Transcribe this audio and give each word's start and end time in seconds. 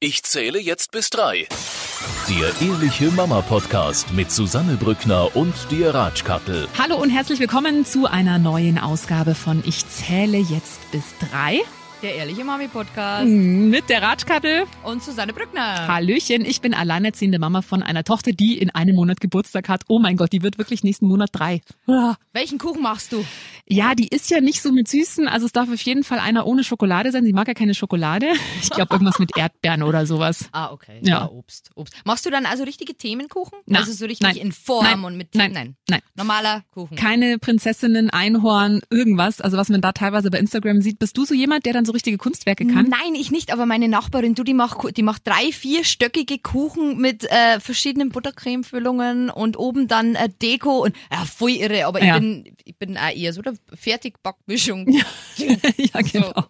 Ich 0.00 0.22
zähle 0.22 0.60
jetzt 0.60 0.92
bis 0.92 1.10
drei. 1.10 1.48
Der 2.28 2.68
Ehrliche 2.68 3.10
Mama 3.10 3.40
Podcast 3.40 4.12
mit 4.12 4.30
Susanne 4.30 4.76
Brückner 4.76 5.34
und 5.34 5.54
dir 5.72 5.92
Ratschkattel. 5.92 6.68
Hallo 6.78 7.02
und 7.02 7.10
herzlich 7.10 7.40
willkommen 7.40 7.84
zu 7.84 8.06
einer 8.06 8.38
neuen 8.38 8.78
Ausgabe 8.78 9.34
von 9.34 9.60
Ich 9.66 9.88
zähle 9.88 10.38
jetzt 10.38 10.88
bis 10.92 11.02
drei. 11.18 11.62
Der 12.00 12.14
Ehrliche 12.14 12.44
Mami 12.44 12.68
Podcast. 12.68 13.26
Mit 13.26 13.88
der 13.88 14.02
Ratschkattel. 14.02 14.66
Und 14.84 15.02
Susanne 15.02 15.32
Brückner. 15.32 15.88
Hallöchen, 15.88 16.44
ich 16.44 16.60
bin 16.60 16.72
alleinerziehende 16.72 17.40
Mama 17.40 17.60
von 17.60 17.82
einer 17.82 18.04
Tochter, 18.04 18.30
die 18.30 18.56
in 18.56 18.70
einem 18.70 18.94
Monat 18.94 19.20
Geburtstag 19.20 19.68
hat. 19.68 19.82
Oh 19.88 19.98
mein 19.98 20.16
Gott, 20.16 20.32
die 20.32 20.42
wird 20.42 20.58
wirklich 20.58 20.84
nächsten 20.84 21.08
Monat 21.08 21.30
drei. 21.32 21.60
Ah. 21.88 22.14
Welchen 22.32 22.58
Kuchen 22.58 22.82
machst 22.82 23.10
du? 23.10 23.24
Ja, 23.66 23.96
die 23.96 24.06
ist 24.06 24.30
ja 24.30 24.40
nicht 24.40 24.62
so 24.62 24.70
mit 24.70 24.86
Süßen. 24.86 25.26
Also 25.26 25.46
es 25.46 25.52
darf 25.52 25.68
auf 25.68 25.82
jeden 25.82 26.04
Fall 26.04 26.20
einer 26.20 26.46
ohne 26.46 26.62
Schokolade 26.62 27.10
sein. 27.10 27.24
Sie 27.24 27.32
mag 27.32 27.48
ja 27.48 27.54
keine 27.54 27.74
Schokolade. 27.74 28.28
Ich 28.62 28.70
glaube 28.70 28.94
irgendwas 28.94 29.18
mit 29.18 29.36
Erdbeeren 29.36 29.82
oder 29.82 30.04
sowas. 30.04 30.48
Ah, 30.52 30.72
okay. 30.72 31.00
Ja. 31.02 31.28
Obst, 31.30 31.70
Obst. 31.74 31.94
Machst 32.04 32.26
du 32.26 32.30
dann 32.30 32.44
also 32.44 32.64
richtige 32.64 32.94
Themenkuchen? 32.94 33.58
Na, 33.66 33.80
also 33.80 33.92
so 33.92 34.04
richtig 34.04 34.26
nein, 34.26 34.36
in 34.36 34.52
Form 34.52 34.84
nein, 34.84 35.04
und 35.04 35.16
mit 35.16 35.34
nein, 35.34 35.52
nein. 35.52 35.76
nein. 35.88 36.00
Normaler 36.14 36.64
Kuchen. 36.72 36.96
Keine 36.96 37.38
Prinzessinnen, 37.38 38.10
Einhorn, 38.10 38.82
irgendwas. 38.90 39.40
Also 39.40 39.56
was 39.56 39.68
man 39.68 39.80
da 39.80 39.92
teilweise 39.92 40.30
bei 40.30 40.38
Instagram 40.38 40.80
sieht. 40.80 40.98
Bist 40.98 41.16
du 41.16 41.24
so 41.24 41.34
jemand, 41.34 41.66
der 41.66 41.72
dann 41.72 41.86
so 41.88 41.92
richtige 41.92 42.18
Kunstwerke 42.18 42.66
kann? 42.66 42.88
Nein, 42.88 43.14
ich 43.14 43.30
nicht, 43.30 43.52
aber 43.52 43.66
meine 43.66 43.88
Nachbarin, 43.88 44.34
du, 44.34 44.44
die 44.44 44.54
macht, 44.54 44.96
die 44.96 45.02
macht 45.02 45.26
drei, 45.26 45.50
vierstöckige 45.52 46.38
Kuchen 46.38 46.98
mit 46.98 47.24
äh, 47.24 47.58
verschiedenen 47.60 48.10
Buttercremefüllungen 48.10 49.30
und 49.30 49.58
oben 49.58 49.88
dann 49.88 50.14
äh, 50.14 50.28
Deko 50.40 50.84
und 50.84 50.94
ja, 51.10 51.24
voll 51.24 51.50
irre, 51.50 51.86
aber 51.86 52.02
Ja. 52.02 52.14
ich 52.14 52.20
bin 52.20 52.44
ich 52.64 52.76
bin 52.76 52.96
auch 52.96 53.14
eher 53.14 53.32
so 53.32 53.42
der 53.42 53.54
Fertigbackmischung. 53.74 54.88
ja, 55.36 56.00
genau. 56.02 56.44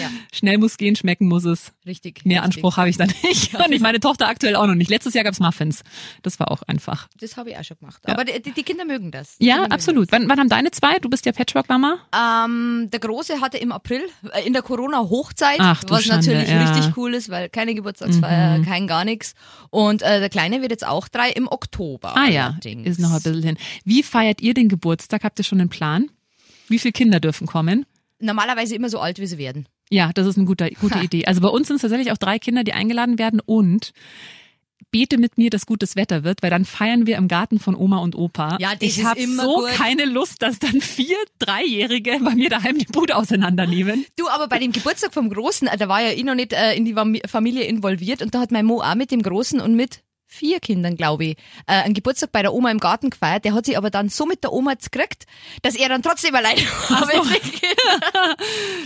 Ja, 0.00 0.10
Schnell 0.32 0.58
muss 0.58 0.76
gehen, 0.76 0.96
schmecken 0.96 1.26
muss 1.28 1.44
es. 1.44 1.72
richtig. 1.86 2.24
Mehr 2.24 2.42
richtig. 2.42 2.56
Anspruch 2.56 2.76
habe 2.76 2.88
ich 2.88 2.96
da 2.96 3.06
nicht. 3.06 3.54
Und 3.54 3.72
ich 3.72 3.80
meine 3.80 4.00
Tochter 4.00 4.28
aktuell 4.28 4.56
auch 4.56 4.66
noch 4.66 4.74
nicht. 4.74 4.90
Letztes 4.90 5.14
Jahr 5.14 5.24
gab's 5.24 5.40
Muffins. 5.40 5.82
Das 6.22 6.38
war 6.40 6.50
auch 6.50 6.62
einfach. 6.62 7.08
Das 7.20 7.36
habe 7.36 7.50
ich 7.50 7.56
auch 7.58 7.64
schon 7.64 7.78
gemacht. 7.78 8.00
Aber 8.06 8.24
die, 8.24 8.40
die 8.52 8.62
Kinder 8.62 8.84
mögen 8.84 9.10
das. 9.10 9.38
Die 9.38 9.46
Ja, 9.46 9.60
Kinder 9.60 9.72
absolut. 9.74 10.12
Wann, 10.12 10.28
wann 10.28 10.38
haben 10.38 10.48
deine 10.48 10.70
zwei? 10.70 10.98
Du 10.98 11.08
bist 11.08 11.26
ja 11.26 11.32
Patchwork-Mama. 11.32 11.98
Ähm, 12.14 12.88
der 12.92 13.00
Große 13.00 13.40
hatte 13.40 13.58
im 13.58 13.72
April 13.72 14.02
äh, 14.32 14.46
in 14.46 14.52
der 14.52 14.62
Corona-Hochzeit, 14.62 15.58
was 15.58 16.04
Schande, 16.04 16.26
natürlich 16.32 16.48
ja. 16.48 16.62
richtig 16.72 16.96
cool 16.96 17.14
ist, 17.14 17.28
weil 17.30 17.48
keine 17.48 17.74
Geburtstagsfeier, 17.74 18.58
Mhm. 18.58 18.64
kein 18.64 18.86
gar 18.86 19.04
nichts. 19.04 19.34
Und 19.70 20.02
äh, 20.02 20.20
der 20.20 20.28
Kleine 20.28 20.60
wird 20.62 20.70
jetzt 20.70 20.86
auch 20.86 21.08
drei 21.08 21.30
im 21.30 21.48
Oktober. 21.48 22.16
Ah 22.16 22.28
ja, 22.28 22.46
allerdings. 22.48 22.86
ist 22.86 23.00
noch 23.00 23.10
ein 23.12 23.22
bisschen 23.22 23.42
hin. 23.42 23.58
Wie 23.84 24.02
feiert 24.02 24.40
ihr 24.40 24.54
den 24.54 24.68
Geburtstag? 24.68 25.24
Habt 25.24 25.38
ihr 25.38 25.44
schon 25.44 25.60
einen 25.60 25.68
Plan? 25.70 26.10
Wie 26.68 26.78
viele 26.78 26.92
Kinder 26.92 27.20
dürfen 27.20 27.46
kommen? 27.46 27.86
Normalerweise 28.22 28.74
immer 28.74 28.88
so 28.88 28.98
alt, 29.00 29.18
wie 29.18 29.26
sie 29.26 29.38
werden. 29.38 29.66
Ja, 29.90 30.10
das 30.14 30.26
ist 30.26 30.36
eine 30.38 30.46
gute, 30.46 30.70
gute 30.80 30.94
Ha. 30.96 31.02
Idee. 31.02 31.26
Also 31.26 31.40
bei 31.42 31.48
uns 31.48 31.66
sind 31.68 31.76
es 31.76 31.82
tatsächlich 31.82 32.12
auch 32.12 32.16
drei 32.16 32.38
Kinder, 32.38 32.64
die 32.64 32.72
eingeladen 32.72 33.18
werden 33.18 33.40
und 33.44 33.92
bete 34.90 35.16
mit 35.16 35.38
mir, 35.38 35.48
dass 35.48 35.64
gutes 35.64 35.96
Wetter 35.96 36.22
wird, 36.22 36.42
weil 36.42 36.50
dann 36.50 36.64
feiern 36.66 37.06
wir 37.06 37.16
im 37.16 37.26
Garten 37.28 37.58
von 37.58 37.74
Oma 37.74 37.98
und 37.98 38.14
Opa. 38.14 38.58
Ja, 38.60 38.72
das 38.74 38.82
ich 38.82 39.04
habe 39.04 39.20
immer 39.20 39.42
so 39.44 39.54
gut. 39.60 39.68
keine 39.70 40.04
Lust, 40.04 40.42
dass 40.42 40.58
dann 40.58 40.80
vier 40.82 41.16
Dreijährige 41.38 42.18
bei 42.22 42.34
mir 42.34 42.50
daheim 42.50 42.76
die 42.78 42.84
Bude 42.86 43.16
auseinandernehmen. 43.16 44.04
Du, 44.18 44.28
aber 44.28 44.48
bei 44.48 44.58
dem 44.58 44.72
Geburtstag 44.72 45.14
vom 45.14 45.30
Großen, 45.30 45.66
äh, 45.68 45.76
da 45.78 45.88
war 45.88 46.02
ja 46.02 46.10
ich 46.10 46.24
noch 46.24 46.34
nicht 46.34 46.52
äh, 46.52 46.74
in 46.74 46.84
die 46.84 46.94
Fam- 46.94 47.20
Familie 47.26 47.64
involviert 47.64 48.20
und 48.22 48.34
da 48.34 48.40
hat 48.40 48.50
mein 48.50 48.66
Mo 48.66 48.82
auch 48.82 48.94
mit 48.94 49.10
dem 49.10 49.22
Großen 49.22 49.60
und 49.60 49.74
mit 49.76 50.00
vier 50.32 50.60
Kindern, 50.60 50.96
glaube 50.96 51.24
ich, 51.24 51.36
äh, 51.66 51.82
einen 51.82 51.94
Geburtstag 51.94 52.32
bei 52.32 52.42
der 52.42 52.54
Oma 52.54 52.70
im 52.70 52.78
Garten 52.78 53.10
gefeiert. 53.10 53.44
Der 53.44 53.54
hat 53.54 53.66
sich 53.66 53.76
aber 53.76 53.90
dann 53.90 54.08
so 54.08 54.24
mit 54.26 54.42
der 54.42 54.52
Oma 54.52 54.74
gekriegt, 54.74 55.26
dass 55.62 55.74
er 55.74 55.88
dann 55.88 56.02
trotzdem 56.02 56.34
alleine 56.34 56.60
war. 56.88 57.06
so. 57.12 57.22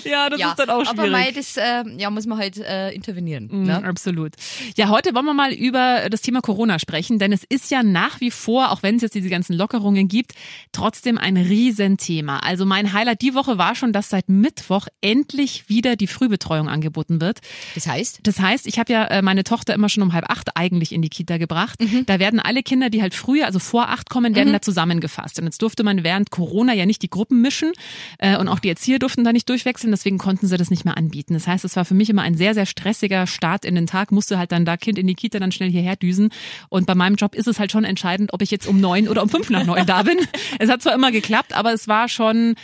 Ja, 0.04 0.30
das 0.30 0.38
ja, 0.38 0.50
ist 0.50 0.58
dann 0.58 0.70
auch 0.70 0.84
schwierig. 0.84 0.98
aber 0.98 1.10
mei, 1.10 1.30
das 1.32 1.56
äh, 1.56 1.84
ja, 1.96 2.10
muss 2.10 2.26
man 2.26 2.38
halt 2.38 2.58
äh, 2.58 2.90
intervenieren. 2.90 3.48
Mm, 3.50 3.66
Ne? 3.66 3.84
Absolut. 3.84 4.34
Ja, 4.76 4.88
heute 4.88 5.14
wollen 5.14 5.24
wir 5.24 5.34
mal 5.34 5.52
über 5.52 6.08
das 6.08 6.22
Thema 6.22 6.40
Corona 6.40 6.78
sprechen, 6.78 7.18
denn 7.18 7.32
es 7.32 7.42
ist 7.42 7.70
ja 7.70 7.82
nach 7.82 8.20
wie 8.20 8.30
vor, 8.30 8.70
auch 8.70 8.82
wenn 8.82 8.96
es 8.96 9.02
jetzt 9.02 9.14
diese 9.14 9.28
ganzen 9.28 9.54
Lockerungen 9.54 10.06
gibt, 10.08 10.34
trotzdem 10.72 11.18
ein 11.18 11.36
Riesenthema. 11.36 12.38
Also 12.38 12.64
mein 12.64 12.92
Highlight 12.92 13.22
die 13.22 13.34
Woche 13.34 13.58
war 13.58 13.74
schon, 13.74 13.92
dass 13.92 14.10
seit 14.10 14.28
Mittwoch 14.28 14.86
endlich 15.00 15.68
wieder 15.68 15.96
die 15.96 16.06
Frühbetreuung 16.06 16.68
angeboten 16.68 17.20
wird. 17.20 17.40
Das 17.74 17.86
heißt? 17.86 18.20
Das 18.22 18.38
heißt, 18.40 18.66
ich 18.66 18.78
habe 18.78 18.92
ja 18.92 19.04
äh, 19.06 19.22
meine 19.22 19.42
Tochter 19.42 19.74
immer 19.74 19.88
schon 19.88 20.02
um 20.02 20.12
halb 20.12 20.30
acht 20.30 20.56
eigentlich 20.56 20.92
in 20.92 21.02
die 21.02 21.08
Kita 21.08 21.35
gebracht. 21.38 21.80
Mhm. 21.80 22.06
Da 22.06 22.18
werden 22.18 22.40
alle 22.40 22.62
Kinder, 22.62 22.90
die 22.90 23.02
halt 23.02 23.14
früher, 23.14 23.46
also 23.46 23.58
vor 23.58 23.88
acht 23.88 24.10
kommen, 24.10 24.34
werden 24.34 24.52
da 24.52 24.60
zusammengefasst. 24.60 25.38
Und 25.38 25.46
jetzt 25.46 25.62
durfte 25.62 25.82
man 25.82 26.04
während 26.04 26.30
Corona 26.30 26.74
ja 26.74 26.86
nicht 26.86 27.02
die 27.02 27.10
Gruppen 27.10 27.40
mischen 27.40 27.72
äh, 28.18 28.36
und 28.36 28.48
auch 28.48 28.58
die 28.58 28.68
Erzieher 28.68 28.98
durften 28.98 29.24
da 29.24 29.32
nicht 29.32 29.48
durchwechseln, 29.48 29.90
deswegen 29.90 30.18
konnten 30.18 30.46
sie 30.46 30.56
das 30.56 30.70
nicht 30.70 30.84
mehr 30.84 30.96
anbieten. 30.96 31.34
Das 31.34 31.46
heißt, 31.46 31.64
es 31.64 31.76
war 31.76 31.84
für 31.84 31.94
mich 31.94 32.10
immer 32.10 32.22
ein 32.22 32.36
sehr, 32.36 32.54
sehr 32.54 32.66
stressiger 32.66 33.26
Start 33.26 33.64
in 33.64 33.74
den 33.74 33.86
Tag, 33.86 34.12
musste 34.12 34.38
halt 34.38 34.52
dann 34.52 34.64
da 34.64 34.76
Kind 34.76 34.98
in 34.98 35.06
die 35.06 35.14
Kita 35.14 35.38
dann 35.38 35.52
schnell 35.52 35.70
hierher 35.70 35.96
düsen. 35.96 36.30
Und 36.68 36.86
bei 36.86 36.94
meinem 36.94 37.16
Job 37.16 37.34
ist 37.34 37.48
es 37.48 37.58
halt 37.58 37.72
schon 37.72 37.84
entscheidend, 37.84 38.32
ob 38.32 38.42
ich 38.42 38.50
jetzt 38.50 38.66
um 38.66 38.80
neun 38.80 39.08
oder 39.08 39.22
um 39.22 39.28
fünf 39.28 39.50
nach 39.50 39.64
neun 39.64 39.86
da 39.86 40.02
bin. 40.02 40.18
Es 40.58 40.70
hat 40.70 40.82
zwar 40.82 40.94
immer 40.94 41.12
geklappt, 41.12 41.54
aber 41.54 41.72
es 41.72 41.86
war 41.88 42.08
schon 42.08 42.54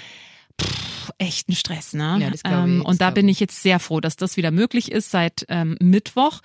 pff, 0.60 1.10
echt 1.18 1.48
ein 1.48 1.54
Stress, 1.54 1.92
ne? 1.92 2.18
Ja, 2.20 2.30
das 2.30 2.42
glaub 2.42 2.66
ich, 2.66 2.84
und 2.84 3.00
da 3.00 3.10
bin 3.10 3.28
ich. 3.28 3.36
ich 3.36 3.40
jetzt 3.40 3.62
sehr 3.62 3.78
froh, 3.78 4.00
dass 4.00 4.16
das 4.16 4.36
wieder 4.36 4.50
möglich 4.50 4.90
ist 4.90 5.10
seit 5.10 5.44
ähm, 5.48 5.76
Mittwoch. 5.80 6.40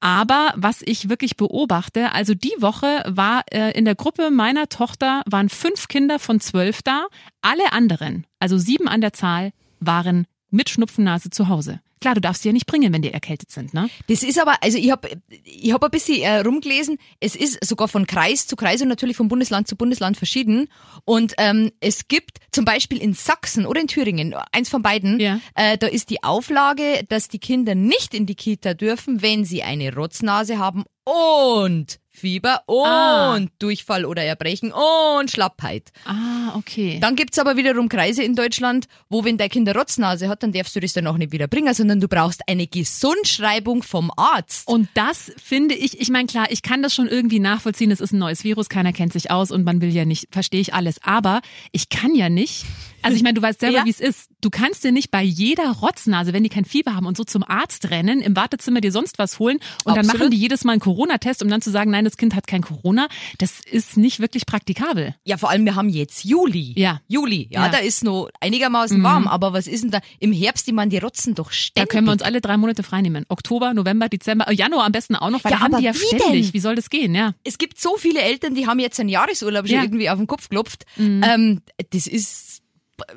Aber 0.00 0.52
was 0.56 0.82
ich 0.82 1.08
wirklich 1.08 1.36
beobachte, 1.36 2.12
also 2.12 2.34
die 2.34 2.54
Woche 2.58 3.04
war 3.06 3.42
äh, 3.50 3.76
in 3.76 3.84
der 3.84 3.94
Gruppe 3.94 4.30
meiner 4.30 4.68
Tochter 4.68 5.22
waren 5.26 5.48
fünf 5.48 5.88
Kinder 5.88 6.18
von 6.18 6.40
zwölf 6.40 6.82
da. 6.82 7.06
Alle 7.42 7.72
anderen, 7.72 8.26
also 8.38 8.58
sieben 8.58 8.88
an 8.88 9.00
der 9.00 9.12
Zahl, 9.12 9.52
waren 9.80 10.26
mit 10.50 10.68
Schnupfennase 10.68 11.30
zu 11.30 11.48
Hause. 11.48 11.80
Klar, 12.00 12.14
du 12.14 12.20
darfst 12.22 12.42
sie 12.42 12.48
ja 12.48 12.52
nicht 12.52 12.66
bringen, 12.66 12.92
wenn 12.92 13.02
die 13.02 13.12
erkältet 13.12 13.50
sind, 13.50 13.74
ne? 13.74 13.90
Das 14.08 14.22
ist 14.22 14.38
aber, 14.40 14.54
also 14.62 14.78
ich 14.78 14.90
habe 14.90 15.08
ich 15.44 15.72
hab 15.72 15.84
ein 15.84 15.90
bisschen 15.90 16.22
äh, 16.22 16.38
rumgelesen, 16.40 16.96
es 17.20 17.36
ist 17.36 17.62
sogar 17.64 17.88
von 17.88 18.06
Kreis 18.06 18.46
zu 18.46 18.56
Kreis 18.56 18.80
und 18.80 18.88
natürlich 18.88 19.16
von 19.16 19.28
Bundesland 19.28 19.68
zu 19.68 19.76
Bundesland 19.76 20.16
verschieden. 20.16 20.68
Und 21.04 21.34
ähm, 21.38 21.70
es 21.80 22.08
gibt 22.08 22.38
zum 22.52 22.64
Beispiel 22.64 22.98
in 23.02 23.12
Sachsen 23.12 23.66
oder 23.66 23.80
in 23.80 23.86
Thüringen, 23.86 24.34
eins 24.52 24.68
von 24.70 24.80
beiden, 24.82 25.20
Ja. 25.20 25.40
äh, 25.54 25.76
da 25.76 25.86
ist 25.88 26.08
die 26.10 26.22
Auflage, 26.24 27.04
dass 27.08 27.28
die 27.28 27.38
Kinder 27.38 27.74
nicht 27.74 28.14
in 28.14 28.24
die 28.26 28.34
Kita 28.34 28.74
dürfen, 28.74 29.20
wenn 29.20 29.44
sie 29.44 29.62
eine 29.62 29.94
Rotznase 29.94 30.58
haben 30.58 30.84
und 31.04 31.98
Fieber 32.20 32.62
und 32.66 32.86
Ah. 32.86 33.38
Durchfall 33.58 34.04
oder 34.04 34.22
Erbrechen 34.22 34.72
und 34.72 35.30
Schlappheit. 35.30 35.90
Ah, 36.04 36.54
okay. 36.56 36.98
Dann 37.00 37.16
gibt's 37.16 37.38
aber 37.38 37.56
wiederum 37.56 37.88
Kreise 37.88 38.22
in 38.22 38.34
Deutschland, 38.34 38.86
wo 39.08 39.24
wenn 39.24 39.38
dein 39.38 39.48
Kind 39.48 39.68
eine 39.68 39.78
Rotznase 39.78 40.28
hat, 40.28 40.42
dann 40.42 40.52
darfst 40.52 40.76
du 40.76 40.80
das 40.80 40.92
dann 40.92 41.06
auch 41.06 41.16
nicht 41.16 41.32
wieder 41.32 41.48
bringen, 41.48 41.72
sondern 41.74 42.00
du 42.00 42.08
brauchst 42.08 42.42
eine 42.48 42.66
Gesundschreibung 42.66 43.82
vom 43.82 44.10
Arzt. 44.16 44.68
Und 44.68 44.88
das 44.94 45.32
finde 45.42 45.74
ich, 45.74 46.00
ich 46.00 46.10
meine, 46.10 46.26
klar, 46.26 46.46
ich 46.50 46.62
kann 46.62 46.82
das 46.82 46.94
schon 46.94 47.08
irgendwie 47.08 47.40
nachvollziehen, 47.40 47.90
es 47.90 48.00
ist 48.00 48.12
ein 48.12 48.18
neues 48.18 48.44
Virus, 48.44 48.68
keiner 48.68 48.92
kennt 48.92 49.12
sich 49.12 49.30
aus 49.30 49.50
und 49.50 49.64
man 49.64 49.80
will 49.80 49.90
ja 49.90 50.04
nicht, 50.04 50.28
verstehe 50.30 50.60
ich 50.60 50.74
alles, 50.74 51.00
aber 51.02 51.40
ich 51.72 51.88
kann 51.88 52.14
ja 52.14 52.28
nicht, 52.28 52.64
also 53.02 53.16
ich 53.16 53.22
meine, 53.22 53.34
du 53.34 53.42
weißt 53.42 53.60
selber, 53.60 53.78
Ja. 53.78 53.84
wie 53.84 53.90
es 53.90 54.00
ist, 54.00 54.28
du 54.40 54.50
kannst 54.50 54.84
dir 54.84 54.92
nicht 54.92 55.10
bei 55.10 55.22
jeder 55.22 55.70
Rotznase, 55.70 56.32
wenn 56.32 56.42
die 56.42 56.48
kein 56.48 56.64
Fieber 56.64 56.94
haben 56.94 57.06
und 57.06 57.16
so 57.16 57.24
zum 57.24 57.42
Arzt 57.42 57.90
rennen, 57.90 58.20
im 58.20 58.36
Wartezimmer 58.36 58.80
dir 58.80 58.92
sonst 58.92 59.18
was 59.18 59.38
holen 59.38 59.58
und 59.84 59.96
dann 59.96 59.98
Absolut. 60.06 60.18
machen 60.20 60.30
die 60.30 60.36
jedes 60.38 60.64
Mal 60.64 60.72
einen 60.72 60.80
Corona-Test, 60.80 61.42
um 61.42 61.48
dann 61.48 61.62
zu 61.62 61.70
sagen, 61.70 61.90
nein, 61.90 62.04
das 62.04 62.16
Kind 62.16 62.34
hat 62.34 62.46
kein 62.46 62.62
Corona, 62.62 63.08
das 63.38 63.60
ist 63.70 63.96
nicht 63.96 64.20
wirklich 64.20 64.46
praktikabel. 64.46 65.14
Ja, 65.24 65.36
vor 65.36 65.50
allem, 65.50 65.64
wir 65.64 65.74
haben 65.74 65.88
jetzt 65.88 66.24
Juli. 66.24 66.74
Ja. 66.76 67.00
Juli, 67.08 67.48
ja, 67.50 67.62
Ja. 67.62 67.68
Mhm. 67.68 67.72
da 67.72 67.78
ist 67.78 68.04
noch 68.04 68.28
einigermaßen 68.40 69.02
warm, 69.02 69.26
aber 69.28 69.52
was 69.52 69.66
ist 69.66 69.84
denn 69.84 69.90
da? 69.90 70.00
Im 70.18 70.32
Herbst, 70.32 70.66
die 70.66 70.72
man 70.72 70.90
die 70.90 70.98
rotzen 70.98 71.34
doch 71.34 71.48
Da 71.48 71.52
ständig. 71.54 71.90
können 71.90 72.06
wir 72.06 72.12
uns 72.12 72.22
alle 72.22 72.40
drei 72.40 72.56
Monate 72.56 72.82
freinehmen. 72.82 73.24
Oktober, 73.28 73.74
November, 73.74 74.08
Dezember, 74.08 74.48
äh, 74.48 74.54
Januar 74.54 74.84
am 74.86 74.92
besten 74.92 75.16
auch 75.16 75.30
noch, 75.30 75.44
weil 75.44 75.52
Ja, 75.52 75.58
da 75.58 75.64
haben 75.64 75.76
die 75.78 75.84
ja 75.84 75.94
wie 75.94 75.98
ständig. 75.98 76.46
denn? 76.46 76.54
Wie 76.54 76.60
soll 76.60 76.74
das 76.74 76.90
gehen, 76.90 77.14
ja? 77.14 77.34
es 77.44 77.58
gibt 77.58 77.80
so 77.80 77.96
viele 77.96 78.20
Eltern, 78.20 78.54
die 78.54 78.66
haben 78.66 78.78
jetzt 78.78 78.98
einen 79.00 79.08
Jahresurlaub 79.08 79.66
schon. 79.68 79.76
Mhm. 79.78 79.82
irgendwie 79.84 80.10
auf 80.10 80.18
den 80.18 80.26
Kopf 80.26 80.48
geklopft. 80.48 80.84
Ähm, 80.98 81.62
das 81.90 82.06
ist 82.06 82.60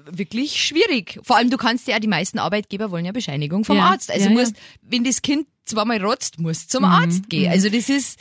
wirklich 0.09 0.61
schwierig. 0.63 1.19
Vor 1.23 1.37
allem, 1.37 1.49
du 1.49 1.57
kannst 1.57 1.87
ja, 1.87 1.99
die 1.99 2.07
meisten 2.07 2.39
Arbeitgeber 2.39 2.91
wollen 2.91 3.05
ja 3.05 3.11
Bescheinigung 3.11 3.65
vom 3.65 3.77
Ja. 3.77 3.85
Arzt. 3.91 4.11
Also 4.11 4.25
Ja, 4.25 4.31
ja. 4.31 4.39
musst, 4.39 4.55
wenn 4.81 5.03
das 5.03 5.21
Kind 5.21 5.47
zweimal 5.65 6.03
rotzt, 6.03 6.39
musst 6.39 6.71
zum 6.71 6.83
Mhm. 6.83 6.89
Arzt 6.89 7.29
gehen. 7.29 7.51
Also 7.51 7.69
das 7.69 7.89
ist, 7.89 8.19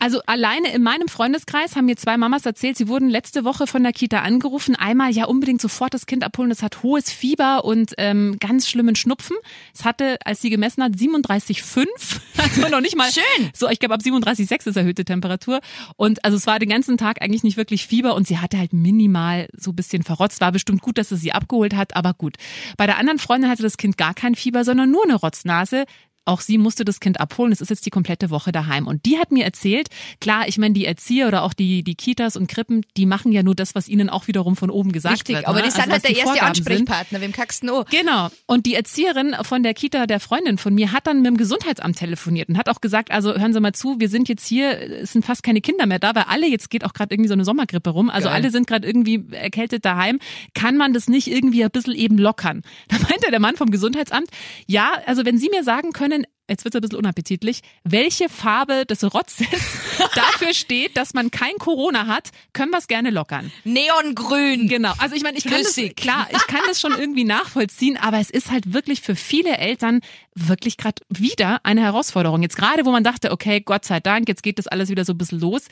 Also 0.00 0.22
alleine 0.24 0.72
in 0.72 0.82
meinem 0.82 1.08
Freundeskreis 1.08 1.76
haben 1.76 1.84
mir 1.84 1.96
zwei 1.96 2.16
Mamas 2.16 2.46
erzählt, 2.46 2.78
sie 2.78 2.88
wurden 2.88 3.10
letzte 3.10 3.44
Woche 3.44 3.66
von 3.66 3.82
der 3.82 3.92
Kita 3.92 4.22
angerufen. 4.22 4.74
Einmal 4.74 5.12
ja 5.12 5.26
unbedingt 5.26 5.60
sofort 5.60 5.92
das 5.92 6.06
Kind 6.06 6.24
abholen. 6.24 6.50
Es 6.50 6.62
hat 6.62 6.82
hohes 6.82 7.12
Fieber 7.12 7.66
und 7.66 7.92
ähm, 7.98 8.38
ganz 8.40 8.66
schlimmen 8.66 8.96
Schnupfen. 8.96 9.36
Es 9.74 9.84
hatte, 9.84 10.16
als 10.24 10.40
sie 10.40 10.48
gemessen 10.48 10.82
hat, 10.82 10.92
37,5. 10.92 11.86
Also 12.40 12.68
noch 12.68 12.80
nicht 12.80 12.96
mal. 12.96 13.10
Schön. 13.12 13.50
So, 13.54 13.68
ich 13.68 13.78
glaube 13.78 13.94
ab 13.94 14.00
37,6 14.00 14.68
ist 14.68 14.76
erhöhte 14.76 15.04
Temperatur. 15.04 15.60
Und 15.96 16.24
also 16.24 16.38
es 16.38 16.46
war 16.46 16.58
den 16.58 16.70
ganzen 16.70 16.96
Tag 16.96 17.20
eigentlich 17.20 17.42
nicht 17.42 17.58
wirklich 17.58 17.86
Fieber 17.86 18.14
und 18.14 18.26
sie 18.26 18.38
hatte 18.38 18.58
halt 18.58 18.72
minimal 18.72 19.46
so 19.54 19.72
ein 19.72 19.76
bisschen 19.76 20.02
verrotzt. 20.02 20.40
War 20.40 20.50
bestimmt 20.50 20.80
gut, 20.80 20.96
dass 20.96 21.10
sie 21.10 21.16
sie 21.16 21.32
abgeholt 21.32 21.76
hat, 21.76 21.94
aber 21.94 22.14
gut. 22.14 22.36
Bei 22.78 22.86
der 22.86 22.96
anderen 22.96 23.18
Freundin 23.18 23.50
hatte 23.50 23.62
das 23.62 23.76
Kind 23.76 23.98
gar 23.98 24.14
kein 24.14 24.34
Fieber, 24.34 24.64
sondern 24.64 24.90
nur 24.90 25.04
eine 25.04 25.16
Rotznase 25.16 25.84
auch 26.24 26.40
sie 26.40 26.58
musste 26.58 26.84
das 26.84 27.00
Kind 27.00 27.20
abholen. 27.20 27.52
Es 27.52 27.60
ist 27.60 27.70
jetzt 27.70 27.86
die 27.86 27.90
komplette 27.90 28.30
Woche 28.30 28.52
daheim. 28.52 28.86
Und 28.86 29.04
die 29.06 29.18
hat 29.18 29.32
mir 29.32 29.44
erzählt, 29.44 29.88
klar, 30.20 30.46
ich 30.48 30.58
meine, 30.58 30.74
die 30.74 30.84
Erzieher 30.84 31.28
oder 31.28 31.42
auch 31.42 31.52
die, 31.54 31.82
die 31.82 31.94
Kitas 31.94 32.36
und 32.36 32.46
Krippen, 32.48 32.82
die 32.96 33.06
machen 33.06 33.32
ja 33.32 33.42
nur 33.42 33.54
das, 33.54 33.74
was 33.74 33.88
ihnen 33.88 34.08
auch 34.10 34.28
wiederum 34.28 34.56
von 34.56 34.70
oben 34.70 34.92
gesagt 34.92 35.14
Richtig, 35.14 35.36
wird. 35.36 35.46
aber 35.48 35.58
ne? 35.58 35.64
die 35.64 35.70
sind 35.70 35.80
Also, 35.80 35.92
halt 35.92 36.04
der 36.04 36.10
erste 36.10 36.24
Vorgaben 36.24 36.54
sind. 36.54 36.66
Ansprechpartner. 36.68 37.20
Wem 37.20 37.32
kackst 37.32 37.62
du? 37.62 37.84
Genau. 37.90 38.28
Und 38.46 38.66
die 38.66 38.74
Erzieherin 38.74 39.34
von 39.42 39.62
der 39.62 39.74
Kita 39.74 40.06
der 40.06 40.20
Freundin 40.20 40.58
von 40.58 40.74
mir 40.74 40.92
hat 40.92 41.06
dann 41.06 41.18
mit 41.22 41.26
dem 41.26 41.36
Gesundheitsamt 41.36 41.96
telefoniert 41.98 42.48
und 42.48 42.58
hat 42.58 42.68
auch 42.68 42.80
gesagt, 42.80 43.10
also 43.10 43.34
hören 43.34 43.52
Sie 43.52 43.60
mal 43.60 43.72
zu, 43.72 43.98
wir 43.98 44.08
sind 44.08 44.28
jetzt 44.28 44.46
hier, 44.46 44.78
es 45.02 45.12
sind 45.12 45.24
fast 45.24 45.42
keine 45.42 45.60
Kinder 45.60 45.86
mehr 45.86 45.98
da, 45.98 46.14
weil 46.14 46.24
alle, 46.28 46.46
jetzt 46.46 46.70
geht 46.70 46.84
auch 46.84 46.92
gerade 46.92 47.14
irgendwie 47.14 47.28
so 47.28 47.34
eine 47.34 47.44
Sommergrippe 47.44 47.90
rum, 47.90 48.10
also 48.10 48.28
Geil. 48.28 48.34
alle 48.36 48.50
sind 48.50 48.66
gerade 48.66 48.86
irgendwie 48.86 49.24
erkältet 49.32 49.84
daheim. 49.84 50.18
Kann 50.54 50.76
man 50.76 50.92
das 50.92 51.08
nicht 51.08 51.28
irgendwie 51.28 51.64
ein 51.64 51.70
bisschen 51.70 51.94
eben 51.94 52.18
lockern? 52.18 52.62
Da 52.88 52.96
meinte 53.08 53.30
der 53.30 53.40
Mann 53.40 53.56
vom 53.56 53.70
Gesundheitsamt, 53.70 54.28
ja, 54.66 54.90
also 55.06 55.24
wenn 55.24 55.38
Sie 55.38 55.48
mir 55.48 55.62
sagen 55.64 55.92
können, 55.92 56.19
jetzt 56.50 56.64
wird's 56.64 56.76
ein 56.76 56.82
bisschen 56.82 56.98
unappetitlich, 56.98 57.62
welche 57.84 58.28
Farbe 58.28 58.84
des 58.86 59.02
Rotzes 59.02 59.46
dafür 60.14 60.52
steht, 60.52 60.96
dass 60.96 61.14
man 61.14 61.30
kein 61.30 61.54
Corona 61.58 62.06
hat, 62.06 62.30
können 62.52 62.70
wir 62.70 62.78
es 62.78 62.88
gerne 62.88 63.10
lockern. 63.10 63.50
Neongrün. 63.64 64.68
Genau. 64.68 64.92
Also 64.98 65.14
ich 65.16 65.22
meine, 65.22 65.38
ich 65.38 65.44
kann 65.44 65.62
das, 65.62 65.74
Flüssig. 65.74 65.96
klar, 65.96 66.28
ich 66.30 66.46
kann 66.46 66.60
das 66.66 66.80
schon 66.80 66.92
irgendwie 66.92 67.24
nachvollziehen, 67.24 67.96
aber 67.96 68.18
es 68.18 68.30
ist 68.30 68.50
halt 68.50 68.72
wirklich 68.72 69.00
für 69.00 69.16
viele 69.16 69.56
Eltern 69.56 70.00
wirklich 70.34 70.76
gerade 70.76 71.02
wieder 71.08 71.60
eine 71.64 71.82
Herausforderung. 71.82 72.42
Jetzt 72.42 72.56
gerade, 72.56 72.84
wo 72.84 72.90
man 72.90 73.04
dachte, 73.04 73.30
okay, 73.30 73.60
Gott 73.60 73.84
sei 73.84 74.00
Dank, 74.00 74.28
jetzt 74.28 74.42
geht 74.42 74.58
das 74.58 74.66
alles 74.66 74.88
wieder 74.88 75.04
so 75.04 75.12
ein 75.12 75.18
bisschen 75.18 75.40
los. 75.40 75.66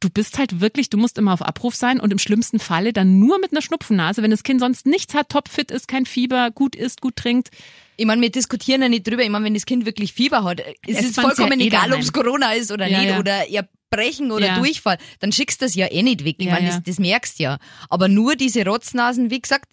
Du 0.00 0.08
bist 0.08 0.38
halt 0.38 0.60
wirklich, 0.60 0.90
du 0.90 0.96
musst 0.98 1.18
immer 1.18 1.32
auf 1.32 1.42
Abruf 1.42 1.74
sein 1.74 2.00
und 2.00 2.12
im 2.12 2.18
schlimmsten 2.18 2.58
Falle 2.58 2.92
dann 2.92 3.18
nur 3.18 3.38
mit 3.38 3.52
einer 3.52 3.62
Schnupfennase, 3.62 4.22
wenn 4.22 4.30
das 4.30 4.42
Kind 4.42 4.60
sonst 4.60 4.86
nichts 4.86 5.14
hat, 5.14 5.30
topfit 5.30 5.70
ist, 5.70 5.88
kein 5.88 6.06
Fieber, 6.06 6.50
gut 6.50 6.76
isst, 6.76 7.00
gut 7.00 7.16
trinkt. 7.16 7.50
Ich 7.96 8.06
meine, 8.06 8.20
wir 8.20 8.30
diskutieren 8.30 8.82
ja 8.82 8.88
nicht 8.88 9.06
drüber. 9.06 9.22
Ich 9.22 9.30
meine, 9.30 9.44
wenn 9.44 9.54
das 9.54 9.66
Kind 9.66 9.86
wirklich 9.86 10.12
Fieber 10.12 10.44
hat, 10.44 10.60
es 10.86 10.98
Es 10.98 11.04
ist 11.06 11.20
vollkommen 11.20 11.58
ja 11.60 11.66
eh 11.66 11.68
egal, 11.68 11.92
ob 11.92 12.00
es 12.00 12.12
Corona 12.12 12.52
ist 12.52 12.72
oder 12.72 12.86
Ja, 12.86 12.98
nicht 12.98 13.10
ja. 13.10 13.18
oder 13.18 13.44
Erbrechen 13.50 14.30
oder. 14.30 14.56
Durchfall, 14.56 14.98
dann 15.20 15.32
schickst 15.32 15.60
du 15.60 15.66
das 15.66 15.74
ja 15.74 15.90
eh 15.90 16.02
nicht 16.02 16.24
weg. 16.24 16.36
Ich 16.38 16.48
meine, 16.48 16.66
das, 16.66 16.82
das 16.82 16.98
merkst 16.98 17.38
du 17.38 17.44
ja. 17.44 17.58
Aber 17.88 18.08
nur 18.08 18.36
diese 18.36 18.64
Rotznasen, 18.64 19.30
wie 19.30 19.40
gesagt, 19.40 19.66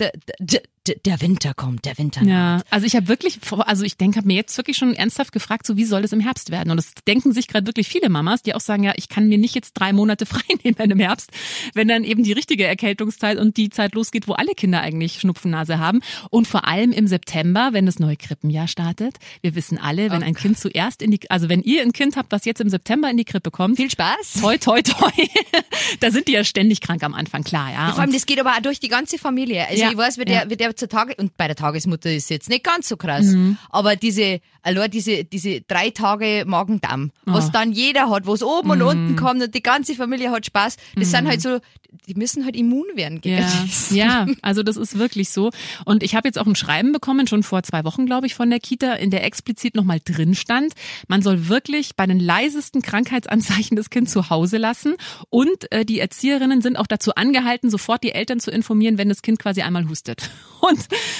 der, 0.00 0.12
der, 0.38 0.62
der, 1.04 1.20
Winter 1.20 1.54
kommt, 1.54 1.84
der 1.84 1.98
Winter. 1.98 2.22
Ja, 2.22 2.62
also 2.70 2.86
ich 2.86 2.96
habe 2.96 3.08
wirklich, 3.08 3.38
also 3.50 3.84
ich 3.84 3.96
denke, 3.96 4.18
habe 4.18 4.26
mir 4.26 4.34
jetzt 4.36 4.56
wirklich 4.56 4.76
schon 4.76 4.94
ernsthaft 4.94 5.32
gefragt, 5.32 5.66
so 5.66 5.76
wie 5.76 5.84
soll 5.84 6.04
es 6.04 6.12
im 6.12 6.20
Herbst 6.20 6.50
werden? 6.50 6.70
Und 6.70 6.76
das 6.76 6.92
denken 7.06 7.32
sich 7.32 7.48
gerade 7.48 7.66
wirklich 7.66 7.88
viele 7.88 8.08
Mamas, 8.08 8.42
die 8.42 8.54
auch 8.54 8.60
sagen, 8.60 8.84
ja, 8.84 8.92
ich 8.96 9.08
kann 9.08 9.28
mir 9.28 9.38
nicht 9.38 9.54
jetzt 9.54 9.72
drei 9.74 9.92
Monate 9.92 10.26
frei 10.26 10.40
nehmen 10.62 10.90
im 10.90 10.98
Herbst, 10.98 11.30
wenn 11.74 11.88
dann 11.88 12.04
eben 12.04 12.22
die 12.22 12.32
richtige 12.32 12.66
Erkältungszeit 12.66 13.38
und 13.38 13.56
die 13.56 13.70
Zeit 13.70 13.94
losgeht, 13.94 14.28
wo 14.28 14.32
alle 14.32 14.54
Kinder 14.54 14.80
eigentlich 14.80 15.20
Schnupfennase 15.20 15.78
haben. 15.78 16.00
Und 16.30 16.46
vor 16.46 16.66
allem 16.66 16.92
im 16.92 17.06
September, 17.06 17.70
wenn 17.72 17.86
das 17.86 17.98
neue 17.98 18.16
Krippenjahr 18.16 18.68
startet. 18.68 19.16
Wir 19.42 19.54
wissen 19.54 19.78
alle, 19.78 20.10
wenn 20.10 20.22
ein 20.22 20.34
Kind 20.34 20.58
zuerst 20.58 21.02
in 21.02 21.10
die, 21.10 21.30
also 21.30 21.48
wenn 21.48 21.62
ihr 21.62 21.82
ein 21.82 21.92
Kind 21.92 22.16
habt, 22.16 22.32
was 22.32 22.44
jetzt 22.44 22.60
im 22.60 22.68
September 22.68 23.10
in 23.10 23.16
die 23.16 23.24
Krippe 23.24 23.50
kommt, 23.50 23.76
Viel 23.76 23.90
Spaß. 23.90 24.40
toi, 24.40 24.56
toi, 24.58 24.82
toi, 24.82 25.10
da 26.00 26.10
sind 26.10 26.28
die 26.28 26.32
ja 26.32 26.44
ständig 26.44 26.80
krank 26.80 27.02
am 27.02 27.14
Anfang, 27.14 27.44
klar, 27.44 27.72
ja. 27.72 27.92
Vor 27.92 28.00
allem, 28.00 28.12
das 28.12 28.26
geht 28.26 28.40
aber 28.40 28.60
durch 28.62 28.80
die 28.80 28.88
ganze 28.88 29.18
Familie. 29.18 29.66
Also 29.66 29.82
Ja, 29.82 29.90
ich 29.90 29.96
weiß, 29.96 30.18
wie 30.18 30.24
der, 30.24 30.50
wie 30.50 30.56
der 30.56 30.74
zur 30.80 30.88
Tage, 30.88 31.14
und 31.16 31.36
bei 31.36 31.46
der 31.46 31.54
Tagesmutter 31.56 32.12
ist 32.12 32.28
jetzt 32.30 32.48
nicht 32.48 32.64
ganz 32.64 32.88
so 32.88 32.96
krass, 32.96 33.26
Mhm. 33.26 33.56
aber 33.70 33.94
diese, 33.96 34.40
allein 34.62 34.90
diese, 34.90 35.24
diese 35.24 35.60
drei 35.60 35.90
Tage 35.90 36.44
Magen-Darm, 36.46 37.12
was 37.24 37.46
Oh. 37.46 37.50
dann 37.52 37.70
jeder 37.72 38.10
hat, 38.10 38.26
wo 38.26 38.34
es 38.34 38.42
oben 38.42 38.66
Mhm. 38.68 38.72
und 38.72 38.82
unten 38.82 39.16
kommt 39.16 39.42
und 39.42 39.54
die 39.54 39.62
ganze 39.62 39.94
Familie 39.94 40.30
hat 40.32 40.44
Spaß, 40.46 40.76
das 40.96 41.10
sind 41.12 41.28
halt 41.28 41.40
so, 41.40 41.58
die 42.06 42.14
müssen 42.14 42.44
halt 42.44 42.56
immun 42.56 42.84
werden 42.94 43.20
gegen 43.20 43.38
Ja, 43.38 43.42
das. 43.62 43.90
ja, 43.90 44.26
also 44.42 44.62
das 44.62 44.76
ist 44.76 44.98
wirklich 44.98 45.30
so. 45.30 45.50
Und 45.84 46.02
ich 46.02 46.14
habe 46.14 46.26
jetzt 46.28 46.38
auch 46.38 46.46
ein 46.46 46.54
Schreiben 46.56 46.92
bekommen, 46.92 47.26
schon 47.26 47.42
vor 47.42 47.62
zwei 47.62 47.84
Wochen, 47.84 48.06
glaube 48.06 48.26
ich, 48.26 48.34
von 48.34 48.48
der 48.50 48.60
Kita, 48.60 48.94
in 48.94 49.10
der 49.10 49.24
explizit 49.24 49.74
nochmal 49.74 50.00
drin 50.04 50.34
stand, 50.34 50.74
man 51.08 51.22
soll 51.22 51.48
wirklich 51.48 51.96
bei 51.96 52.06
den 52.06 52.20
leisesten 52.20 52.82
Krankheitsanzeichen 52.82 53.76
das 53.76 53.90
Kind 53.90 54.08
zu 54.08 54.30
Hause 54.30 54.56
lassen. 54.58 54.94
Und 55.30 55.70
äh, 55.72 55.84
die 55.84 55.98
Erzieherinnen 56.00 56.60
sind 56.62 56.76
auch 56.76 56.86
dazu 56.86 57.14
angehalten, 57.14 57.70
sofort 57.70 58.04
die 58.04 58.12
Eltern 58.12 58.38
zu 58.40 58.50
informieren, 58.50 58.96
wenn 58.98 59.08
das 59.08 59.22
Kind 59.22 59.38
quasi 59.40 59.62
einmal 59.62 59.88
hustet. 59.88 60.30
Und 60.60 60.69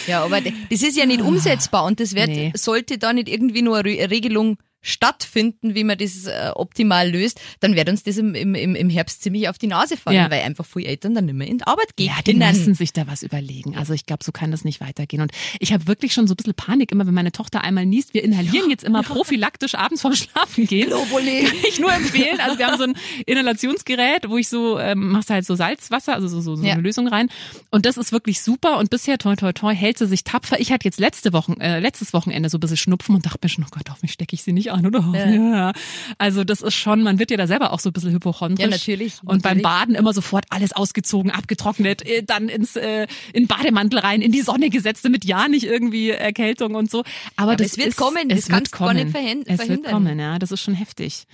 Ja, 0.06 0.24
aber 0.24 0.40
das 0.40 0.82
ist 0.82 0.96
ja 0.96 1.06
nicht 1.06 1.20
umsetzbar 1.22 1.84
und 1.84 2.00
das 2.00 2.14
wird, 2.14 2.28
Nee. 2.28 2.52
sollte 2.56 2.98
da 2.98 3.12
nicht 3.12 3.28
irgendwie 3.28 3.62
nur 3.62 3.78
eine 3.78 3.88
Re- 3.88 4.10
Regelung 4.10 4.58
stattfinden, 4.82 5.74
wie 5.74 5.84
man 5.84 5.98
das 5.98 6.26
äh, 6.26 6.50
optimal 6.54 7.10
löst, 7.10 7.40
dann 7.60 7.74
wird 7.76 7.88
uns 7.88 8.02
das 8.02 8.16
im, 8.16 8.34
im, 8.34 8.54
im 8.54 8.90
Herbst 8.90 9.22
ziemlich 9.22 9.48
auf 9.48 9.58
die 9.58 9.66
Nase 9.66 9.96
fallen, 9.96 10.16
Ja. 10.16 10.30
weil 10.30 10.42
einfach 10.42 10.64
viele 10.66 10.86
Eltern 10.88 11.14
dann 11.14 11.26
nicht 11.26 11.34
mehr 11.34 11.46
in 11.48 11.58
die 11.58 11.64
Arbeit 11.66 11.96
gehen 11.96 12.06
ja, 12.06 12.22
die 12.26 12.34
müssen 12.34 12.74
sich 12.74 12.92
da 12.92 13.06
was 13.06 13.22
überlegen. 13.22 13.76
Also 13.76 13.92
ich 13.92 14.06
glaube, 14.06 14.24
so 14.24 14.32
kann 14.32 14.50
das 14.50 14.64
nicht 14.64 14.80
weitergehen. 14.80 15.22
Und 15.22 15.32
ich 15.58 15.72
habe 15.72 15.86
wirklich 15.86 16.12
schon 16.12 16.26
so 16.26 16.32
ein 16.34 16.36
bisschen 16.36 16.54
Panik, 16.54 16.92
immer 16.92 17.06
wenn 17.06 17.14
meine 17.14 17.32
Tochter 17.32 17.62
einmal 17.62 17.86
niest. 17.86 18.14
Wir 18.14 18.24
inhalieren 18.24 18.70
jetzt 18.70 18.84
immer 18.84 19.02
prophylaktisch 19.02 19.74
abends 19.74 20.02
vorm 20.02 20.14
Schlafen 20.14 20.66
gehen. 20.66 20.88
Globuli. 20.88 21.44
Kann 21.44 21.56
ich 21.68 21.78
nur 21.80 21.92
empfehlen. 21.92 22.40
Also 22.40 22.58
wir 22.58 22.66
haben 22.66 22.78
so 22.78 22.84
ein 22.84 22.94
Inhalationsgerät, 23.26 24.28
wo 24.28 24.38
ich 24.38 24.48
so, 24.48 24.78
ähm, 24.78 25.08
machst 25.10 25.30
halt 25.30 25.44
so 25.46 25.54
Salzwasser, 25.54 26.14
also 26.14 26.28
so, 26.28 26.40
so, 26.40 26.56
so 26.56 26.64
Ja. 26.64 26.74
eine 26.74 26.82
Lösung 26.82 27.08
rein. 27.08 27.28
Und 27.70 27.86
das 27.86 27.96
ist 27.96 28.12
wirklich 28.12 28.40
super. 28.40 28.78
Und 28.78 28.90
bisher, 28.90 29.18
toi, 29.18 29.36
toi, 29.36 29.52
toi, 29.52 29.74
hält 29.74 29.98
sie 29.98 30.06
sich 30.06 30.24
tapfer. 30.24 30.60
Ich 30.60 30.72
hatte 30.72 30.84
jetzt 30.84 31.00
letzte 31.00 31.32
Wochen, 31.32 31.54
äh, 31.60 31.80
letztes 31.80 32.12
Wochenende 32.12 32.48
so 32.48 32.58
ein 32.58 32.60
bisschen 32.60 32.76
Schnupfen 32.76 33.14
und 33.14 33.26
dachte 33.26 33.38
mir 33.42 33.48
schon, 33.48 33.64
oh 33.64 33.68
Gott, 33.70 33.88
hoffentlich 33.90 34.12
stecke 34.12 34.34
ich 34.34 34.42
sie 34.42 34.52
nicht 34.52 34.69
an, 34.70 34.86
oder? 34.86 35.00
Ja. 35.28 35.72
Also 36.18 36.44
das 36.44 36.60
ist 36.62 36.74
schon, 36.74 37.02
man 37.02 37.18
wird 37.18 37.30
ja 37.30 37.36
da 37.36 37.46
selber 37.46 37.72
auch 37.72 37.80
so 37.80 37.90
ein 37.90 37.92
bisschen 37.92 38.12
hypochondrisch. 38.12 38.60
Ja, 38.64 38.70
natürlich, 38.70 39.14
Und 39.22 39.42
beim 39.42 39.58
natürlich. 39.58 39.62
Baden 39.62 39.94
immer 39.94 40.12
sofort 40.12 40.44
alles 40.50 40.72
ausgezogen, 40.72 41.30
abgetrocknet, 41.30 42.06
äh, 42.06 42.22
dann 42.22 42.48
ins 42.48 42.76
äh, 42.76 43.06
in 43.32 43.46
Bademantel 43.46 43.98
rein, 44.00 44.22
in 44.22 44.32
die 44.32 44.42
Sonne 44.42 44.70
gesetzt, 44.70 45.04
damit 45.04 45.24
ja 45.24 45.48
nicht 45.48 45.64
irgendwie 45.64 46.10
Erkältung 46.10 46.74
und 46.74 46.90
so. 46.90 47.04
Aber, 47.36 47.56
das 47.56 47.68
es 47.72 47.78
wird 47.78 47.88
ist, 47.88 47.96
kommen, 47.96 48.28
das 48.28 48.38
es 48.40 48.48
wird 48.50 48.72
gar 48.72 48.92
nicht 48.94 49.04
kommen. 49.04 49.10
verhin- 49.12 49.40
Es 49.42 49.48
wird 49.58 49.60
verhindern. 49.66 49.92
kommen, 49.92 50.18
ja, 50.18 50.38
das 50.38 50.50
ist 50.52 50.60
schon 50.62 50.74
heftig. 50.74 51.24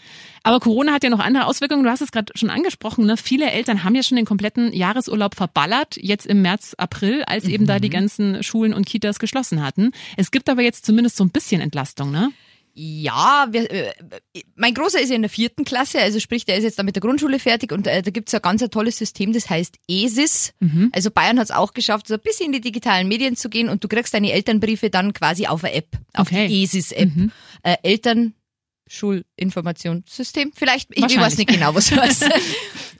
Aber 0.42 0.60
Corona 0.60 0.92
hat 0.92 1.02
ja 1.02 1.10
noch 1.10 1.18
andere 1.18 1.46
Auswirkungen. 1.46 1.82
Du 1.82 1.90
hast 1.90 2.00
es 2.02 2.12
gerade 2.12 2.32
schon 2.36 2.50
angesprochen. 2.50 3.04
Ne? 3.06 3.16
Viele 3.16 3.50
Eltern 3.50 3.82
haben 3.82 3.96
ja 3.96 4.02
schon 4.04 4.14
den 4.16 4.24
kompletten 4.26 4.72
Jahresurlaub 4.72 5.34
verballert, 5.34 5.96
jetzt 6.00 6.24
im 6.24 6.40
März, 6.42 6.74
April, 6.78 7.24
als 7.24 7.44
eben 7.46 7.66
da 7.66 7.80
die 7.80 7.90
ganzen 7.90 8.42
Schulen 8.44 8.72
und 8.72 8.86
Kitas 8.86 9.18
geschlossen 9.18 9.64
hatten. 9.64 9.90
Es 10.16 10.30
gibt 10.30 10.48
aber 10.48 10.62
jetzt 10.62 10.86
zumindest 10.86 11.16
so 11.16 11.24
ein 11.24 11.30
bisschen 11.30 11.60
Entlastung, 11.60 12.12
ne? 12.12 12.30
Ja, 12.78 13.48
wir, 13.52 13.70
äh, 13.70 13.92
mein 14.54 14.74
Großer 14.74 15.00
ist 15.00 15.08
ja 15.08 15.16
in 15.16 15.22
der 15.22 15.30
vierten 15.30 15.64
Klasse, 15.64 15.98
also 15.98 16.20
sprich, 16.20 16.44
der 16.44 16.58
ist 16.58 16.64
jetzt 16.64 16.78
da 16.78 16.82
mit 16.82 16.94
der 16.94 17.00
Grundschule 17.00 17.38
fertig 17.38 17.72
und 17.72 17.86
äh, 17.86 18.02
da 18.02 18.10
gibt's 18.10 18.34
ein 18.34 18.42
ganz 18.42 18.62
ein 18.62 18.70
tolles 18.70 18.98
System, 18.98 19.32
das 19.32 19.48
heißt 19.48 19.76
ESIS. 19.88 20.52
Mhm. 20.60 20.90
Also 20.92 21.10
Bayern 21.10 21.38
hat's 21.38 21.50
auch 21.50 21.72
geschafft, 21.72 22.06
so 22.06 22.14
ein 22.14 22.20
bisschen 22.20 22.46
in 22.48 22.52
die 22.52 22.60
digitalen 22.60 23.08
Medien 23.08 23.34
zu 23.34 23.48
gehen 23.48 23.70
und 23.70 23.82
du 23.82 23.88
kriegst 23.88 24.12
deine 24.12 24.30
Elternbriefe 24.30 24.90
dann 24.90 25.14
quasi 25.14 25.46
auf 25.46 25.64
eine 25.64 25.72
App, 25.72 25.88
auf 26.12 26.26
Okay. 26.26 26.44
Mhm. 26.44 26.48
die 26.50 26.62
ESIS-App. 26.64 27.08
Äh, 27.62 27.76
Eltern 27.82 28.34
Schulinformationssystem, 28.88 30.52
vielleicht, 30.54 30.90
ich, 30.92 31.18
weiß 31.18 31.38
nicht 31.38 31.48
genau, 31.48 31.74
was 31.74 31.90
heißt. 31.92 32.24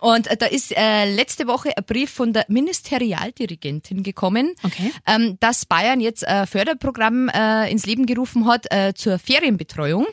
Und 0.00 0.26
äh, 0.26 0.36
da 0.36 0.46
ist 0.46 0.72
äh, 0.76 1.12
letzte 1.14 1.46
Woche 1.46 1.76
ein 1.76 1.84
Brief 1.84 2.10
von 2.10 2.32
der 2.32 2.44
Ministerialdirigentin 2.48 4.02
gekommen, 4.02 4.54
Okay. 4.62 4.92
ähm, 5.06 5.36
dass 5.40 5.66
Bayern 5.66 6.00
jetzt 6.00 6.26
ein 6.26 6.46
Förderprogramm 6.46 7.28
äh, 7.28 7.70
ins 7.70 7.86
Leben 7.86 8.06
gerufen 8.06 8.46
hat 8.46 8.66
äh, 8.70 8.92
zur 8.94 9.18
Ferienbetreuung, 9.18 10.06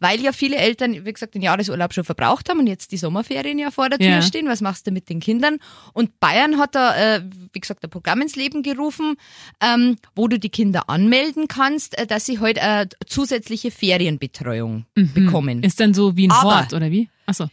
weil 0.00 0.20
ja 0.20 0.32
viele 0.32 0.56
Eltern, 0.56 1.04
wie 1.04 1.12
gesagt, 1.12 1.34
den 1.34 1.42
Jahresurlaub 1.42 1.94
schon 1.94 2.02
verbraucht 2.04 2.50
haben 2.50 2.58
und 2.58 2.66
jetzt 2.66 2.90
die 2.90 2.96
Sommerferien 2.96 3.58
ja 3.58 3.70
vor 3.70 3.88
der 3.88 3.98
Tür 3.98 4.08
Ja. 4.08 4.22
stehen. 4.22 4.48
Was 4.48 4.60
machst 4.60 4.86
du 4.86 4.90
mit 4.90 5.08
den 5.08 5.20
Kindern? 5.20 5.58
Und 5.92 6.18
Bayern 6.18 6.58
hat 6.58 6.74
da, 6.74 7.16
äh, 7.16 7.22
wie 7.52 7.60
gesagt, 7.60 7.84
ein 7.84 7.90
Programm 7.90 8.20
ins 8.20 8.34
Leben 8.36 8.62
gerufen, 8.64 9.14
ähm, 9.62 9.96
wo 10.16 10.26
du 10.28 10.38
die 10.40 10.48
Kinder 10.50 10.88
anmelden 10.90 11.46
kannst, 11.48 11.96
äh, 11.96 12.06
dass 12.06 12.26
sie 12.26 12.40
heute 12.40 12.60
äh, 12.60 12.86
zusätzliche 13.06 13.70
Ferienbetreuung 13.70 14.86
bekommen. 15.14 15.62
Ist 15.62 15.78
dann 15.80 15.94
so 15.94 16.16
wie 16.16 16.26
ein 16.26 16.32
Aber- 16.32 16.56
Hort, 16.60 16.72
oder 16.74 16.90
wie? 16.90 17.08
Achso. 17.26 17.48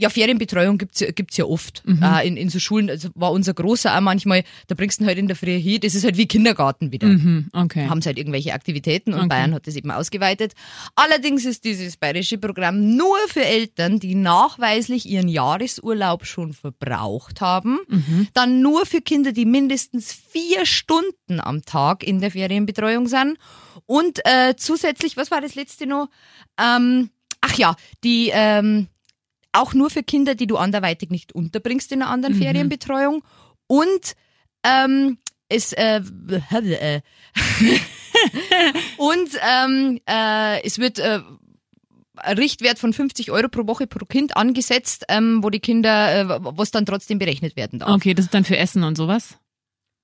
Ja, 0.00 0.08
Ferienbetreuung 0.08 0.78
gibt's 0.78 1.04
gibt's 1.14 1.36
ja 1.36 1.44
oft 1.44 1.82
Mhm. 1.86 2.02
äh, 2.02 2.26
in, 2.26 2.36
in 2.36 2.48
so 2.48 2.58
Schulen. 2.58 2.88
Also 2.88 3.10
war 3.14 3.32
unser 3.32 3.52
Großer 3.54 3.94
auch 3.96 4.00
manchmal, 4.00 4.44
da 4.66 4.74
bringst 4.74 4.98
du 4.98 5.04
ihn 5.04 5.08
halt 5.08 5.18
in 5.18 5.26
der 5.26 5.36
Früh 5.36 5.58
hin. 5.58 5.80
Das 5.82 5.94
ist 5.94 6.04
halt 6.04 6.16
wie 6.16 6.26
Kindergarten 6.26 6.90
wieder. 6.90 7.08
Mhm, 7.08 7.48
okay. 7.52 7.86
Haben 7.88 8.00
sie 8.00 8.08
halt 8.08 8.18
irgendwelche 8.18 8.54
Aktivitäten 8.54 9.12
und 9.12 9.20
Okay. 9.20 9.28
Bayern 9.28 9.54
hat 9.54 9.66
das 9.66 9.76
eben 9.76 9.90
ausgeweitet. 9.90 10.54
Allerdings 10.94 11.44
ist 11.44 11.64
dieses 11.64 11.96
bayerische 11.98 12.38
Programm 12.38 12.96
nur 12.96 13.16
für 13.28 13.44
Eltern, 13.44 14.00
die 14.00 14.14
nachweislich 14.14 15.06
ihren 15.06 15.28
Jahresurlaub 15.28 16.24
schon 16.24 16.52
verbraucht 16.54 17.40
haben. 17.40 17.78
Mhm. 17.88 18.28
Dann 18.32 18.62
nur 18.62 18.86
für 18.86 19.00
Kinder, 19.02 19.32
die 19.32 19.44
mindestens 19.44 20.12
vier 20.12 20.64
Stunden 20.66 21.40
am 21.40 21.62
Tag 21.62 22.02
in 22.02 22.20
der 22.20 22.30
Ferienbetreuung 22.30 23.06
sind. 23.06 23.36
Und 23.86 24.20
äh, 24.24 24.54
zusätzlich, 24.56 25.16
was 25.16 25.30
war 25.30 25.40
das 25.40 25.54
letzte 25.54 25.86
noch? 25.86 26.08
Ähm, 26.58 27.10
ach 27.40 27.54
ja, 27.58 27.76
die 28.04 28.30
ähm, 28.32 28.86
auch 29.52 29.74
nur 29.74 29.90
für 29.90 30.02
Kinder, 30.02 30.34
die 30.34 30.46
du 30.46 30.56
anderweitig 30.56 31.10
nicht 31.10 31.32
unterbringst 31.32 31.92
in 31.92 32.02
einer 32.02 32.10
anderen 32.10 32.36
Mhm. 32.36 32.42
Ferienbetreuung. 32.42 33.22
Und 33.66 34.14
ähm, 34.64 35.18
es 35.48 35.72
äh, 35.72 36.00
äh, 36.00 37.00
und 38.96 39.30
ähm, 39.42 40.00
äh, 40.08 40.62
es 40.64 40.78
wird 40.78 40.98
äh, 40.98 41.20
ein 42.16 42.38
Richtwert 42.38 42.78
von 42.78 42.92
50 42.92 43.30
Euro 43.30 43.48
pro 43.48 43.66
Woche 43.66 43.86
pro 43.86 44.04
Kind 44.04 44.36
angesetzt, 44.36 45.04
ähm, 45.08 45.42
wo 45.42 45.50
die 45.50 45.60
Kinder, 45.60 46.20
äh, 46.20 46.28
was 46.28 46.70
dann 46.70 46.86
trotzdem 46.86 47.18
berechnet 47.18 47.56
werden 47.56 47.78
darf. 47.78 47.90
Okay, 47.90 48.14
das 48.14 48.26
ist 48.26 48.34
dann 48.34 48.44
für 48.44 48.56
Essen 48.56 48.84
und 48.84 48.96
sowas? 48.96 49.38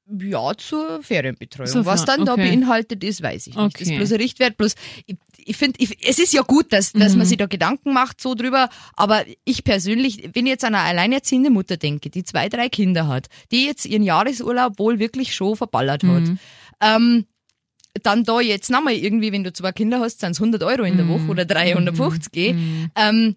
Ja, 0.09 0.53
zur 0.57 1.03
Ferienbetreuung. 1.03 1.69
Zur 1.69 1.85
Was 1.85 2.05
dann 2.05 2.25
da 2.25 2.35
okay. 2.35 2.49
beinhaltet 2.51 3.03
ist, 3.03 3.23
weiß 3.23 3.49
ich 3.49 3.57
nicht. 3.57 3.75
Das 3.75 3.81
ist 3.83 3.89
Okay. 3.89 3.97
bloß 3.99 4.13
ein 4.13 4.21
Richtwert. 4.21 4.57
Bloß, 4.57 4.75
ich, 5.07 5.17
ich 5.37 5.57
finde, 5.57 5.81
es 6.03 6.19
ist 6.21 6.33
ja 6.33 6.43
gut, 6.43 6.73
dass, 6.73 6.93
dass 6.93 7.13
Mhm. 7.13 7.19
man 7.19 7.27
sich 7.27 7.37
da 7.39 7.47
Gedanken 7.47 7.93
macht 7.93 8.21
so 8.21 8.35
drüber. 8.37 8.69
Aber 8.95 9.25
ich 9.45 9.65
persönlich, 9.65 10.31
wenn 10.33 10.47
ich 10.47 10.51
jetzt 10.51 10.65
an 10.65 10.77
eine 10.77 10.85
alleinerziehende 10.85 11.51
Mutter 11.51 11.77
denke, 11.77 12.09
die 12.11 12.23
zwei, 12.23 12.49
drei 12.49 12.69
Kinder 12.69 13.09
hat, 13.09 13.27
die 13.51 13.67
jetzt 13.67 13.85
ihren 13.85 14.05
Jahresurlaub 14.05 14.79
wohl 14.79 15.01
wirklich 15.01 15.35
schon 15.35 15.57
verballert 15.57 16.05
hat, 16.05 16.23
Mhm. 16.23 16.39
ähm, 16.81 17.27
dann 18.03 18.25
da 18.25 18.41
jetzt 18.41 18.71
nochmal 18.71 18.93
irgendwie, 18.95 19.33
wenn 19.33 19.43
du 19.43 19.53
zwei 19.53 19.73
Kinder 19.73 20.01
hast, 20.01 20.21
sind 20.21 20.33
es 20.33 20.41
100 20.41 20.63
Euro 20.63 20.83
in 20.85 20.95
Mhm. 20.95 20.99
der 20.99 21.09
Woche 21.09 21.27
oder 21.29 21.45
350, 21.47 22.31
gell? 22.31 22.55
Ähm, 22.95 23.37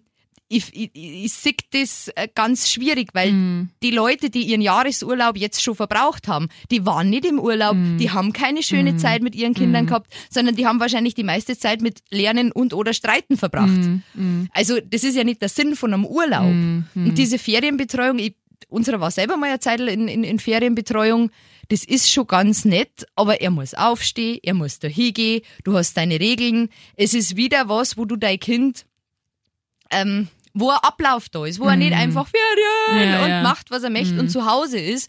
ich, 0.52 0.74
ich, 0.74 0.90
ich 0.94 1.32
sehe 1.32 1.54
das 1.70 2.08
äh, 2.16 2.26
ganz 2.34 2.68
schwierig, 2.70 3.10
weil 3.14 3.30
Mhm. 3.32 3.70
die 3.82 3.92
Leute, 3.92 4.30
die 4.30 4.42
ihren 4.42 4.60
Jahresurlaub 4.60 5.36
jetzt 5.36 5.62
schon 5.62 5.76
verbraucht 5.76 6.26
haben, 6.26 6.48
die 6.72 6.84
waren 6.84 7.08
nicht 7.08 7.24
im 7.24 7.38
Urlaub, 7.38 7.76
Mhm. 7.76 7.98
die 7.98 8.10
haben 8.10 8.32
keine 8.32 8.62
schöne 8.64 8.96
Zeit 8.96 9.22
mit 9.22 9.34
ihren 9.36 9.54
Kindern 9.54 9.86
gehabt, 9.86 10.12
sondern 10.28 10.56
die 10.56 10.66
haben 10.66 10.80
wahrscheinlich 10.80 11.14
die 11.14 11.22
meiste 11.22 11.56
Zeit 11.56 11.80
mit 11.80 12.00
Lernen 12.10 12.50
und 12.50 12.74
oder 12.74 12.92
Streiten 12.92 13.36
verbracht. 13.36 13.78
Mhm. 14.14 14.48
Also 14.52 14.78
das 14.84 15.04
ist 15.04 15.14
ja 15.16 15.22
nicht 15.24 15.40
der 15.40 15.48
Sinn 15.48 15.76
von 15.76 15.94
einem 15.94 16.04
Urlaub. 16.04 16.44
Und 16.96 17.14
diese 17.16 17.38
Ferienbetreuung, 17.38 18.18
ich, 18.18 18.34
unserer 18.68 19.00
war 19.00 19.10
selber 19.12 19.36
mal 19.36 19.50
eine 19.50 19.60
Zeit 19.60 19.78
in, 19.80 20.08
in, 20.08 20.24
in 20.24 20.38
Ferienbetreuung, 20.40 21.30
das 21.68 21.84
ist 21.84 22.10
schon 22.10 22.26
ganz 22.26 22.64
nett, 22.64 23.06
aber 23.14 23.40
er 23.40 23.50
muss 23.52 23.74
aufstehen, 23.74 24.40
er 24.42 24.54
muss 24.54 24.80
da 24.80 24.88
hingehen, 24.88 25.42
du 25.62 25.74
hast 25.76 25.96
deine 25.96 26.18
Regeln. 26.18 26.68
Es 26.96 27.14
ist 27.14 27.36
wieder 27.36 27.68
was, 27.68 27.96
wo 27.96 28.04
du 28.04 28.16
dein 28.16 28.40
Kind, 28.40 28.84
ähm, 29.92 30.26
wo 30.54 30.70
ein 30.70 30.78
Ablauf 30.82 31.28
da 31.28 31.44
ist, 31.46 31.60
wo 31.60 31.66
er 31.66 31.76
nicht 31.76 31.92
einfach 31.92 32.26
Ferien 32.28 33.06
Mhm. 33.06 33.12
Ja, 33.12 33.22
und 33.24 33.30
ja. 33.30 33.36
Mhm. 33.38 33.42
macht, 33.44 33.70
was 33.70 33.82
er 33.82 33.90
möchte 33.90 34.18
und 34.18 34.28
zu 34.30 34.46
Hause 34.46 34.78
ist. 34.78 35.08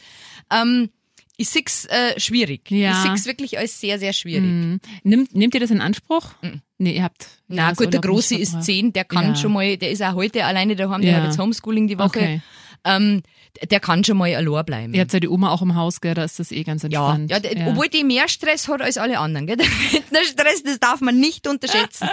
Ähm, 0.51 0.89
ich 1.37 1.49
sehe 1.49 1.63
äh, 1.89 2.19
schwierig. 2.19 2.69
Ja. 2.69 2.91
Ich 2.91 2.97
sehe 2.97 3.13
es 3.13 3.25
wirklich 3.25 3.57
als 3.57 3.79
sehr, 3.79 3.97
sehr 3.97 4.13
schwierig. 4.13 4.43
Mhm. 4.43 4.79
Nimmt, 5.03 5.33
nehmt 5.35 5.53
ihr 5.55 5.59
das 5.59 5.71
in 5.71 5.81
Anspruch? 5.81 6.33
Nee, 6.77 6.93
ihr 6.97 7.03
habt. 7.03 7.27
Na 7.47 7.73
gut, 7.73 7.91
der 7.93 8.01
Große 8.01 8.35
ist 8.35 8.61
zehn, 8.63 8.93
der 8.93 9.05
kann 9.05 9.29
Ja. 9.29 9.35
schon 9.35 9.53
mal, 9.53 9.77
der 9.77 9.89
ist 9.91 10.03
auch 10.03 10.13
heute 10.13 10.45
alleine 10.45 10.75
daheim, 10.75 11.01
der 11.01 11.17
hat 11.17 11.23
jetzt 11.25 11.39
Homeschooling 11.39 11.87
die 11.87 11.97
Woche. 11.97 12.07
Okay. 12.19 12.41
Ähm, 12.83 13.21
der 13.69 13.79
kann 13.79 14.03
schon 14.03 14.17
mal 14.17 14.33
allein 14.33 14.65
bleiben. 14.65 14.93
Ihr 14.93 15.01
habt 15.01 15.13
ja 15.13 15.19
die 15.19 15.27
Oma 15.29 15.51
auch 15.51 15.61
im 15.61 15.75
Haus, 15.75 16.01
gell? 16.01 16.13
Da 16.15 16.23
ist 16.23 16.39
das 16.39 16.51
eh 16.51 16.63
ganz 16.63 16.81
Ja, 16.83 17.13
entspannt. 17.15 17.29
ja, 17.31 17.39
der, 17.39 17.67
obwohl 17.67 17.87
die 17.89 18.03
mehr 18.03 18.27
Stress 18.27 18.67
hat 18.67 18.81
als 18.81 18.97
alle 18.97 19.19
anderen. 19.19 19.45
Gell? 19.45 19.57
Der 20.11 20.23
Stress, 20.25 20.63
das 20.63 20.79
darf 20.79 20.99
man 21.01 21.19
nicht 21.19 21.47
unterschätzen. 21.47 22.09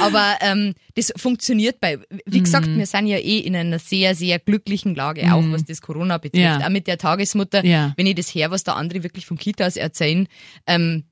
Aber 0.00 0.36
ähm, 0.40 0.74
das 0.94 1.12
funktioniert 1.16 1.80
bei, 1.80 1.98
wie 2.26 2.40
gesagt, 2.40 2.66
Mhm. 2.68 2.78
wir 2.78 2.86
sind 2.86 3.06
ja 3.06 3.18
eh 3.18 3.38
in 3.38 3.56
einer 3.56 3.78
sehr, 3.78 4.14
sehr 4.14 4.38
glücklichen 4.38 4.94
Lage, 4.94 5.32
auch 5.34 5.42
was 5.48 5.64
das 5.64 5.80
Corona 5.82 6.18
betrifft. 6.18 6.42
Ja. 6.44 6.64
Auch 6.64 6.68
mit 6.70 6.86
der 6.86 6.96
Tagesmutter, 6.98 7.64
Ja. 7.64 7.92
wenn 7.96 8.06
ich 8.06 8.14
das 8.14 8.28
her, 8.34 8.50
was 8.50 8.62
da 8.64 8.74
andere 8.74 9.02
wirklich 9.02 9.26
von 9.26 9.36
Kitas 9.36 9.76
erzählen, 9.76 10.26
ähm, 10.66 11.04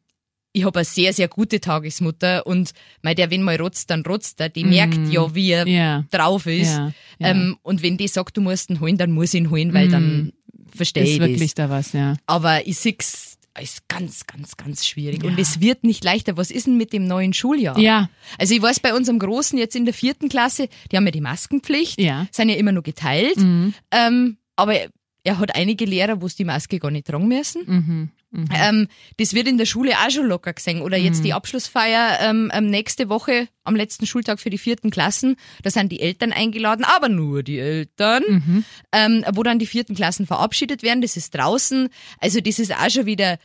ich 0.52 0.64
habe 0.64 0.80
eine 0.80 0.84
sehr, 0.84 1.12
sehr 1.12 1.28
gute 1.28 1.60
Tagesmutter 1.60 2.46
und 2.46 2.72
mei, 3.02 3.14
der, 3.14 3.30
wenn 3.30 3.42
mal 3.42 3.56
rotzt, 3.56 3.90
dann 3.90 4.02
rotzt 4.04 4.40
er. 4.40 4.48
Die 4.48 4.64
merkt 4.64 4.98
ja, 5.10 5.34
wie 5.34 5.50
er 5.50 5.64
Mhm. 5.66 5.72
Ja. 5.72 6.04
drauf 6.10 6.46
ist. 6.46 6.72
Ja, 6.74 6.92
ja. 7.18 7.28
Ähm, 7.30 7.56
und 7.62 7.82
wenn 7.82 7.96
die 7.96 8.08
sagt, 8.08 8.36
du 8.36 8.40
musst 8.42 8.70
ihn 8.70 8.80
holen, 8.80 8.98
dann 8.98 9.12
muss 9.12 9.32
ich 9.34 9.40
ihn 9.40 9.50
holen, 9.50 9.72
weil 9.72 9.88
dann 9.88 10.32
verstehe 10.74 11.02
Mhm. 11.04 11.08
ist 11.08 11.14
ich 11.14 11.20
wirklich 11.20 11.54
das. 11.54 11.68
da 11.68 11.70
was, 11.70 11.92
ja. 11.92 12.16
Aber 12.26 12.66
ich 12.66 12.76
sehe 12.78 12.96
als 13.54 13.82
ganz, 13.88 14.26
ganz, 14.26 14.56
ganz 14.56 14.86
schwierig. 14.86 15.24
Und 15.24 15.38
es 15.38 15.60
wird 15.60 15.84
nicht 15.84 16.02
leichter. 16.04 16.38
Was 16.38 16.50
ist 16.50 16.66
denn 16.66 16.78
mit 16.78 16.92
dem 16.94 17.04
neuen 17.04 17.34
Schuljahr? 17.34 17.78
Ja. 17.78 18.08
Also 18.38 18.54
ich 18.54 18.62
weiß 18.62 18.80
bei 18.80 18.94
unserem 18.94 19.18
Großen 19.18 19.58
jetzt 19.58 19.76
in 19.76 19.84
der 19.84 19.92
vierten 19.92 20.30
Klasse, 20.30 20.68
die 20.90 20.96
haben 20.96 21.04
ja 21.04 21.10
die 21.10 21.20
Maskenpflicht, 21.20 22.00
Ja. 22.00 22.26
sind 22.30 22.48
ja 22.48 22.56
immer 22.56 22.72
nur 22.72 22.82
geteilt. 22.82 23.36
Mhm. 23.36 23.74
Ähm, 23.90 24.38
aber 24.56 24.74
er 25.24 25.38
hat 25.38 25.54
einige 25.54 25.84
Lehrer, 25.84 26.20
wo 26.20 26.26
es 26.26 26.34
die 26.36 26.44
Maske 26.44 26.78
gar 26.78 26.90
nicht 26.90 27.06
tragen 27.06 27.28
müssen. 27.28 27.62
Mhm. 27.66 28.10
Mhm. 28.32 28.48
Ähm, 28.54 28.88
das 29.18 29.34
wird 29.34 29.46
in 29.46 29.58
der 29.58 29.66
Schule 29.66 29.92
auch 29.92 30.10
schon 30.10 30.26
locker 30.26 30.52
gesehen. 30.54 30.80
Oder 30.80 30.96
jetzt 30.96 31.22
die 31.22 31.32
Abschlussfeier 31.34 32.18
ähm, 32.22 32.50
ähm, 32.54 32.70
nächste 32.70 33.08
Woche 33.10 33.46
am 33.62 33.76
letzten 33.76 34.06
Schultag 34.06 34.40
für 34.40 34.48
die 34.50 34.56
vierten 34.58 34.90
Klassen. 34.90 35.36
Da 35.62 35.70
sind 35.70 35.92
die 35.92 36.00
Eltern 36.00 36.32
eingeladen, 36.32 36.84
aber 36.84 37.08
nur 37.10 37.42
die 37.42 37.58
Eltern, 37.58 38.22
Mhm. 38.26 38.64
ähm, 38.92 39.24
wo 39.34 39.42
dann 39.42 39.58
die 39.58 39.66
vierten 39.66 39.94
Klassen 39.94 40.26
verabschiedet 40.26 40.82
werden. 40.82 41.02
Das 41.02 41.16
ist 41.16 41.34
draußen. 41.34 41.88
Also 42.20 42.40
das 42.40 42.58
ist 42.58 42.74
auch 42.74 42.90
schon 42.90 43.06
wieder 43.06 43.38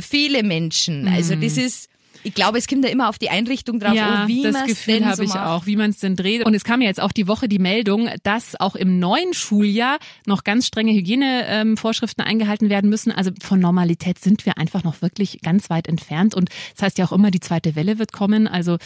viele 0.00 0.42
Menschen. 0.42 1.06
Also 1.06 1.34
das 1.36 1.58
ist, 1.58 1.88
ich 2.22 2.34
glaube, 2.34 2.58
es 2.58 2.66
kommt 2.66 2.84
da 2.84 2.88
immer 2.88 3.08
auf 3.08 3.18
die 3.18 3.30
Einrichtung 3.30 3.78
drauf, 3.80 3.94
ja, 3.94 4.22
an, 4.22 4.28
wie 4.28 4.42
das 4.42 4.52
man 4.52 4.62
es 4.62 4.68
Gefühl 4.68 5.04
habe 5.04 5.16
so 5.16 5.22
ich 5.22 5.30
macht. 5.30 5.46
auch, 5.46 5.66
wie 5.66 5.76
man 5.76 5.90
es 5.90 5.98
denn 5.98 6.16
dreht. 6.16 6.44
Und 6.44 6.54
es 6.54 6.64
kam 6.64 6.80
ja 6.80 6.88
jetzt 6.88 7.00
auch 7.00 7.12
die 7.12 7.26
Woche 7.28 7.48
die 7.48 7.58
Meldung, 7.58 8.08
dass 8.22 8.58
auch 8.60 8.74
im 8.74 8.98
neuen 8.98 9.34
Schuljahr 9.34 9.98
noch 10.26 10.44
ganz 10.44 10.66
strenge 10.66 10.92
Hygienevorschriften 10.92 12.24
eingehalten 12.24 12.70
werden 12.70 12.90
müssen. 12.90 13.12
Also 13.12 13.30
von 13.40 13.60
Normalität 13.60 14.18
sind 14.18 14.46
wir 14.46 14.58
einfach 14.58 14.84
noch 14.84 15.02
wirklich 15.02 15.40
ganz 15.42 15.70
weit 15.70 15.88
entfernt. 15.88 16.34
Und 16.34 16.50
das 16.74 16.82
heißt 16.84 16.98
ja 16.98 17.06
auch 17.06 17.12
immer, 17.12 17.30
die 17.30 17.40
zweite 17.40 17.74
Welle 17.76 17.98
wird 17.98 18.12
kommen. 18.12 18.46
Also 18.48 18.78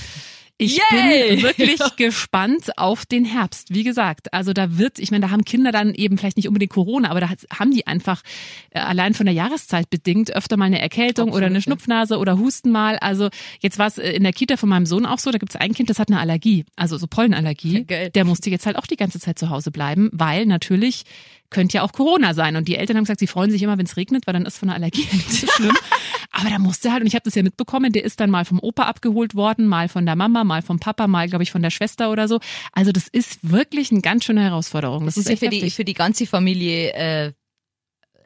ich 0.56 0.80
Yay! 0.92 1.30
bin 1.36 1.42
wirklich 1.42 1.80
gespannt 1.96 2.78
auf 2.78 3.06
den 3.06 3.24
Herbst. 3.24 3.74
Wie 3.74 3.82
gesagt, 3.82 4.32
also 4.32 4.52
da 4.52 4.78
wird, 4.78 5.00
ich 5.00 5.10
meine, 5.10 5.26
da 5.26 5.30
haben 5.30 5.44
Kinder 5.44 5.72
dann 5.72 5.94
eben 5.94 6.16
vielleicht 6.16 6.36
nicht 6.36 6.46
unbedingt 6.46 6.72
Corona, 6.72 7.10
aber 7.10 7.20
da 7.20 7.28
haben 7.58 7.72
die 7.72 7.86
einfach 7.86 8.22
äh, 8.70 8.78
allein 8.78 9.14
von 9.14 9.26
der 9.26 9.34
Jahreszeit 9.34 9.90
bedingt 9.90 10.34
öfter 10.34 10.56
mal 10.56 10.66
eine 10.66 10.80
Erkältung 10.80 11.32
oder 11.32 11.46
eine 11.46 11.60
Schnupfnase 11.60 12.18
oder 12.18 12.38
Husten 12.38 12.70
mal. 12.70 12.98
Also 12.98 13.30
jetzt 13.60 13.78
war 13.78 13.88
es 13.88 13.98
äh, 13.98 14.12
in 14.12 14.22
der 14.22 14.32
Kita 14.32 14.56
von 14.56 14.68
meinem 14.68 14.86
Sohn 14.86 15.06
auch 15.06 15.18
so, 15.18 15.32
da 15.32 15.38
gibt 15.38 15.54
es 15.54 15.60
ein 15.60 15.74
Kind, 15.74 15.90
das 15.90 15.98
hat 15.98 16.08
eine 16.08 16.20
Allergie, 16.20 16.64
also 16.76 16.98
so 16.98 17.08
Pollenallergie. 17.08 17.84
Geil. 17.84 18.10
Der 18.10 18.24
musste 18.24 18.48
jetzt 18.50 18.66
halt 18.66 18.76
auch 18.76 18.86
die 18.86 18.96
ganze 18.96 19.18
Zeit 19.18 19.38
zu 19.38 19.50
Hause 19.50 19.72
bleiben, 19.72 20.08
weil 20.12 20.46
natürlich 20.46 21.04
könnte 21.50 21.78
ja 21.78 21.82
auch 21.82 21.92
Corona 21.92 22.34
sein. 22.34 22.56
Und 22.56 22.68
die 22.68 22.76
Eltern 22.76 22.96
haben 22.96 23.04
gesagt, 23.04 23.20
sie 23.20 23.26
freuen 23.26 23.50
sich 23.50 23.62
immer, 23.62 23.78
wenn 23.78 23.86
es 23.86 23.96
regnet, 23.96 24.26
weil 24.26 24.34
dann 24.34 24.44
ist 24.44 24.58
von 24.58 24.68
der 24.68 24.76
Allergie 24.76 25.06
nicht 25.12 25.32
so 25.32 25.46
schlimm. 25.46 25.76
Aber 26.36 26.50
da 26.50 26.58
musste 26.58 26.90
halt, 26.90 27.00
und 27.00 27.06
ich 27.06 27.14
habe 27.14 27.22
das 27.22 27.36
ja 27.36 27.44
mitbekommen, 27.44 27.92
der 27.92 28.04
ist 28.04 28.18
dann 28.18 28.28
mal 28.28 28.44
vom 28.44 28.58
Opa 28.58 28.84
abgeholt 28.84 29.36
worden, 29.36 29.66
mal 29.66 29.88
von 29.88 30.04
der 30.04 30.16
Mama, 30.16 30.42
mal 30.42 30.62
vom 30.62 30.80
Papa, 30.80 31.06
mal, 31.06 31.28
glaube 31.28 31.44
ich, 31.44 31.52
von 31.52 31.62
der 31.62 31.70
Schwester 31.70 32.10
oder 32.10 32.26
so. 32.26 32.40
Also 32.72 32.90
das 32.90 33.06
ist 33.06 33.38
wirklich 33.48 33.92
eine 33.92 34.00
ganz 34.00 34.24
schöne 34.24 34.42
Herausforderung. 34.42 35.06
Das, 35.06 35.14
Das 35.14 35.26
ist 35.26 35.30
ja 35.30 35.36
für 35.36 35.48
die, 35.48 35.70
für 35.70 35.84
die 35.84 35.94
ganze 35.94 36.26
Familie 36.26 36.92
äh, 36.94 37.32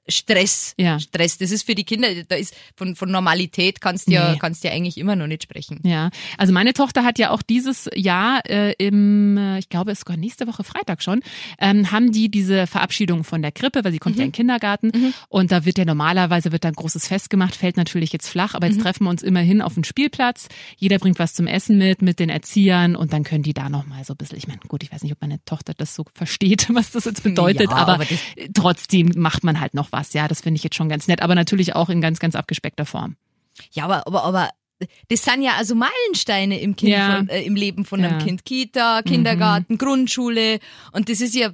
Stress. 0.09 0.75
Ja. 0.79 0.99
Stress. 0.99 1.38
Das 1.38 1.50
ist 1.50 1.65
für 1.65 1.75
die 1.75 1.85
Kinder, 1.85 2.09
da 2.29 2.37
ist 2.37 2.55
von, 2.77 2.97
von 2.97 3.11
Normalität 3.11 3.81
kannst 3.81 4.09
du 4.09 4.12
ja, 4.12 4.33
Nee. 4.33 4.38
kannst 4.38 4.65
du 4.65 4.69
ja 4.69 4.75
eigentlich 4.75 4.99
immer 4.99 5.17
noch 5.17 5.27
nicht 5.27 5.43
sprechen. 5.43 5.81
Ja, 5.85 6.11
also 6.37 6.53
meine 6.53 6.73
Tochter 6.73 7.05
hat 7.05 7.19
ja 7.19 7.31
auch 7.31 7.43
dieses 7.43 7.88
Jahr 7.95 8.41
äh, 8.49 8.73
im, 8.79 9.37
äh, 9.37 9.59
ich 9.59 9.69
glaube, 9.69 9.91
es 9.93 9.99
ist 9.99 10.07
sogar 10.07 10.17
nächste 10.17 10.47
Woche 10.47 10.65
Freitag 10.65 11.03
schon, 11.03 11.21
ähm, 11.59 11.91
haben 11.91 12.12
die 12.12 12.31
diese 12.31 12.67
Verabschiedung 12.67 13.25
von 13.25 13.43
der 13.43 13.53
Krippe, 13.53 13.85
weil 13.85 13.93
sie 13.93 13.99
kommt 13.99 14.17
ja 14.17 14.23
in 14.25 14.29
den 14.29 14.33
Kindergarten 14.35 15.15
und 15.29 15.53
da 15.53 15.65
wird 15.65 15.79
ja 15.79 15.85
normalerweise 15.85 16.53
wird 16.53 16.65
dann 16.65 16.75
großes 16.75 17.09
Fest 17.09 17.31
gemacht, 17.31 17.55
fällt 17.57 17.77
natürlich 17.77 18.12
jetzt 18.12 18.29
flach, 18.29 18.55
aber 18.55 18.67
jetzt 18.67 18.81
treffen 18.81 19.05
wir 19.05 19.11
uns 19.11 19.23
immerhin 19.23 19.61
auf 19.62 19.75
den 19.75 19.85
Spielplatz. 19.85 20.49
Jeder 20.77 20.99
bringt 20.99 21.19
was 21.19 21.35
zum 21.35 21.47
Essen 21.47 21.79
mit, 21.79 22.03
mit 22.03 22.19
den 22.19 22.29
Erziehern 22.29 22.97
und 22.97 23.12
dann 23.12 23.25
können 23.25 23.43
die 23.43 23.55
da 23.55 23.69
nochmal 23.69 24.05
so 24.05 24.15
ein 24.15 24.17
bisschen, 24.17 24.38
ich 24.38 24.47
meine, 24.49 24.61
gut, 24.69 24.83
ich 24.83 24.93
weiß 24.93 25.03
nicht, 25.03 25.12
ob 25.12 25.21
meine 25.21 25.43
Tochter 25.45 25.75
das 25.75 25.95
so 25.95 26.05
versteht, 26.15 26.69
was 26.75 26.91
das 26.93 27.05
jetzt 27.05 27.23
bedeutet, 27.23 27.71
Ja, 27.71 27.77
aber, 27.77 27.95
aber 27.95 28.07
trotzdem 28.55 29.12
macht 29.17 29.45
man 29.45 29.61
halt 29.61 29.75
noch 29.75 29.93
was. 29.93 29.98
Ja, 30.12 30.28
das 30.28 30.40
finde 30.40 30.57
ich 30.59 30.64
jetzt 30.64 30.76
schon 30.76 30.88
ganz 30.88 31.09
nett, 31.09 31.23
aber 31.23 31.35
natürlich 31.35 31.75
auch 31.75 31.88
in 31.88 32.00
ganz, 32.00 32.19
ganz 32.19 32.35
abgespeckter 32.35 32.87
Form. 32.87 33.17
Ja, 33.73 33.85
aber, 33.85 34.07
aber, 34.07 34.25
aber 34.25 34.50
das 35.09 35.25
sind 35.25 35.43
ja 35.43 35.55
also 35.57 35.75
Meilensteine 35.75 36.61
im, 36.61 36.76
kind 36.76 36.93
Ja. 36.93 37.17
von, 37.17 37.28
äh, 37.28 37.43
im 37.43 37.57
Leben 37.57 37.85
von 37.85 38.00
einem 38.00 38.12
Ja. 38.12 38.19
Mhm. 38.21 38.25
Kind. 38.26 38.45
Kita, 38.45 39.02
Kindergarten, 39.02 39.78
Grundschule. 39.78 40.61
Und 40.93 41.09
das 41.09 41.21
ist 41.21 41.35
ja, 41.35 41.50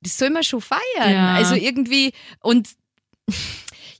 das 0.00 0.16
soll 0.16 0.30
man 0.30 0.44
schon 0.44 0.60
feiern. 0.60 1.12
Ja. 1.12 1.34
Also 1.34 1.54
irgendwie, 1.56 2.12
und 2.40 2.68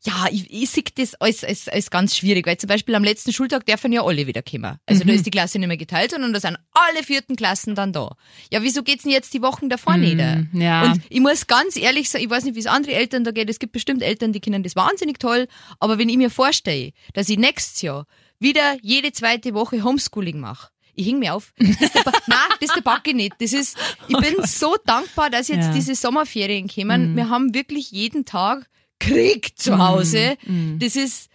ja, 0.02 0.26
ich, 0.30 0.50
ich 0.50 0.71
sehe 0.71 0.83
das 0.97 1.14
als, 1.16 1.45
als, 1.45 1.69
als 1.69 1.90
ganz 1.90 2.16
schwierig, 2.16 2.47
weil 2.47 2.57
zum 2.57 2.69
Beispiel 2.69 2.95
am 2.95 3.04
letzten 3.04 3.33
Schultag 3.35 3.66
dürfen 3.66 3.92
ja 3.92 4.02
alle 4.02 4.26
wieder 4.26 4.42
kommen. 4.42 4.78
Also 4.87 5.04
Mhm. 5.04 5.09
da 5.09 5.14
ist 5.14 5.26
die 5.26 5.30
Klasse 5.30 5.59
nicht 5.59 5.69
mehr 5.69 5.76
geteilt, 5.76 6.12
sondern 6.12 6.33
da 6.33 6.40
sind 6.40 6.57
alle 6.73 7.02
vierten 7.04 7.37
Klassen 7.37 7.75
dann 7.75 7.92
da. 7.92 8.16
Ja, 8.50 8.62
wieso 8.62 8.83
geht's 8.83 9.02
denn 9.02 9.12
jetzt 9.12 9.35
die 9.35 9.42
Wochen 9.42 9.69
davor 9.69 9.99
nicht? 9.99 10.16
Mhm, 10.16 10.49
ja. 10.54 10.85
Und 10.92 11.02
ich 11.11 11.21
muss 11.21 11.47
ganz 11.47 11.76
ehrlich 11.76 12.09
sagen, 12.09 12.25
ich 12.25 12.30
weiß 12.30 12.45
nicht, 12.45 12.54
wie 12.54 12.61
es 12.61 12.66
andere 12.66 12.95
Eltern 12.95 13.25
da 13.25 13.30
geht. 13.30 13.50
Es 13.50 13.59
gibt 13.59 13.73
bestimmt 13.73 14.02
Eltern, 14.02 14.33
die 14.33 14.40
können 14.40 14.62
das 14.62 14.75
wahnsinnig 14.75 15.19
toll. 15.19 15.49
Aber 15.80 15.99
wenn 15.99 16.09
ich 16.09 16.16
mir 16.16 16.30
vorstelle, 16.30 16.92
dass 17.12 17.28
ich 17.28 17.38
nächstes 17.38 17.83
Jahr 17.83 18.07
wieder 18.38 18.78
jede 18.80 19.12
zweite 19.12 19.52
Woche 19.52 19.85
Homeschooling 19.85 20.40
mache, 20.40 20.69
ich 20.95 21.07
hing 21.07 21.19
mir 21.19 21.35
auf. 21.35 21.52
Das 21.59 21.69
ist 21.80 21.95
der 21.95 22.02
ba 22.02 22.12
Nein, 22.26 22.38
das 22.59 22.71
ist 22.71 22.76
der 22.76 22.80
Backe 22.83 23.12
nicht. 23.14 23.35
Das 23.38 23.52
ist, 23.52 23.76
ich 24.09 24.16
bin 24.16 24.35
so 24.47 24.76
dankbar, 24.87 25.28
dass 25.30 25.49
jetzt 25.49 25.59
Oh 25.59 25.62
Ja. 25.64 25.69
Mhm. 25.71 25.75
diese 25.75 25.95
Sommerferien 25.95 26.69
kommen. 26.69 27.16
Wir 27.16 27.28
haben 27.28 27.52
wirklich 27.54 27.90
jeden 27.90 28.25
Tag 28.25 28.66
Krieg 29.00 29.59
zu 29.59 29.78
Hause. 29.78 30.37
Das 30.78 30.95
ist, 30.95 31.28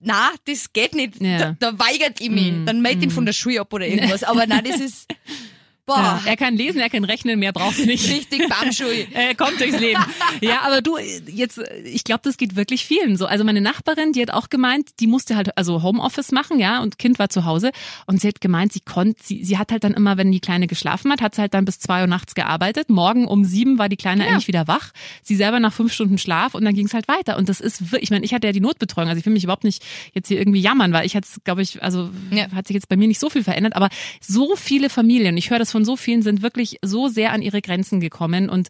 na, 0.00 0.30
das 0.46 0.72
geht 0.72 0.94
nicht. 0.94 1.20
Ja. 1.20 1.38
Da, 1.38 1.56
da 1.72 1.78
weigert 1.78 2.20
ich 2.20 2.30
mich. 2.30 2.52
Mhm. 2.52 2.66
Dann 2.66 2.82
meld 2.82 3.02
ihn 3.02 3.10
von 3.10 3.26
der 3.26 3.32
Schule 3.32 3.60
ab 3.60 3.72
oder 3.72 3.86
irgendwas. 3.86 4.24
Aber 4.24 4.46
nein, 4.46 4.64
das 4.64 4.80
ist, 4.80 5.06
Boah. 5.90 6.20
Ja, 6.24 6.30
er 6.30 6.36
kann 6.36 6.56
lesen, 6.56 6.80
er 6.80 6.88
kann 6.88 7.04
rechnen, 7.04 7.38
mehr 7.38 7.52
braucht's 7.52 7.84
nicht. 7.84 8.08
Richtig 8.14 8.48
Bamschui. 8.48 9.08
er 9.12 9.34
kommt 9.34 9.60
durchs 9.60 9.80
Leben. 9.80 10.00
Ja, 10.40 10.60
aber 10.62 10.82
du, 10.82 10.98
jetzt, 10.98 11.60
ich 11.84 12.04
glaube, 12.04 12.20
das 12.22 12.36
geht 12.36 12.54
wirklich 12.54 12.84
vielen 12.84 13.16
so. 13.16 13.26
Also 13.26 13.44
meine 13.44 13.60
Nachbarin, 13.60 14.12
die 14.12 14.22
hat 14.22 14.30
auch 14.30 14.50
gemeint, 14.50 14.90
die 15.00 15.08
musste 15.08 15.36
halt 15.36 15.56
also 15.58 15.82
Homeoffice 15.82 16.30
machen, 16.30 16.60
ja, 16.60 16.80
und 16.80 16.98
Kind 16.98 17.18
war 17.18 17.28
zu 17.28 17.44
Hause 17.44 17.72
und 18.06 18.20
sie 18.20 18.28
hat 18.28 18.40
gemeint, 18.40 18.72
sie 18.72 18.80
konnte, 18.80 19.20
sie, 19.22 19.44
sie 19.44 19.58
hat 19.58 19.72
halt 19.72 19.82
dann 19.82 19.94
immer, 19.94 20.16
wenn 20.16 20.30
die 20.30 20.40
Kleine 20.40 20.66
geschlafen 20.66 21.10
hat, 21.10 21.20
hat 21.20 21.34
sie 21.34 21.40
halt 21.40 21.54
dann 21.54 21.64
bis 21.64 21.80
zwei 21.80 22.02
Uhr 22.02 22.06
nachts 22.06 22.34
gearbeitet. 22.34 22.88
Morgen 22.88 23.26
um 23.26 23.44
sieben 23.44 23.78
war 23.78 23.88
die 23.88 23.96
Kleine 23.96 24.24
ja. 24.24 24.30
eigentlich 24.30 24.48
wieder 24.48 24.68
wach. 24.68 24.92
Sie 25.22 25.34
selber 25.34 25.58
nach 25.58 25.72
fünf 25.72 25.92
Stunden 25.92 26.18
Schlaf 26.18 26.54
und 26.54 26.64
dann 26.64 26.74
ging's 26.74 26.94
halt 26.94 27.08
weiter. 27.08 27.36
Und 27.36 27.48
das 27.48 27.60
ist 27.60 27.90
wirklich, 27.90 28.04
ich 28.04 28.10
meine, 28.10 28.24
ich 28.24 28.32
hatte 28.32 28.46
ja 28.46 28.52
die 28.52 28.60
Notbetreuung, 28.60 29.08
also 29.08 29.18
ich 29.18 29.26
will 29.26 29.32
mich 29.32 29.44
überhaupt 29.44 29.64
nicht 29.64 29.84
jetzt 30.12 30.28
hier 30.28 30.38
irgendwie 30.38 30.60
jammern, 30.60 30.92
weil 30.92 31.04
ich 31.04 31.14
jetzt, 31.14 31.44
glaube 31.44 31.62
ich, 31.62 31.82
also 31.82 32.10
ja. 32.30 32.50
hat 32.52 32.66
sich 32.66 32.74
jetzt 32.74 32.88
bei 32.88 32.96
mir 32.96 33.08
nicht 33.08 33.20
so 33.20 33.28
viel 33.28 33.42
verändert, 33.42 33.74
aber 33.74 33.88
so 34.20 34.54
viele 34.56 34.88
Familien, 34.90 35.36
ich 35.36 35.50
höre 35.50 35.58
das 35.58 35.72
von 35.72 35.79
so 35.84 35.96
vielen, 35.96 36.22
sind 36.22 36.42
wirklich 36.42 36.78
so 36.82 37.08
sehr 37.08 37.32
an 37.32 37.42
ihre 37.42 37.62
Grenzen 37.62 38.00
gekommen. 38.00 38.48
Und 38.48 38.68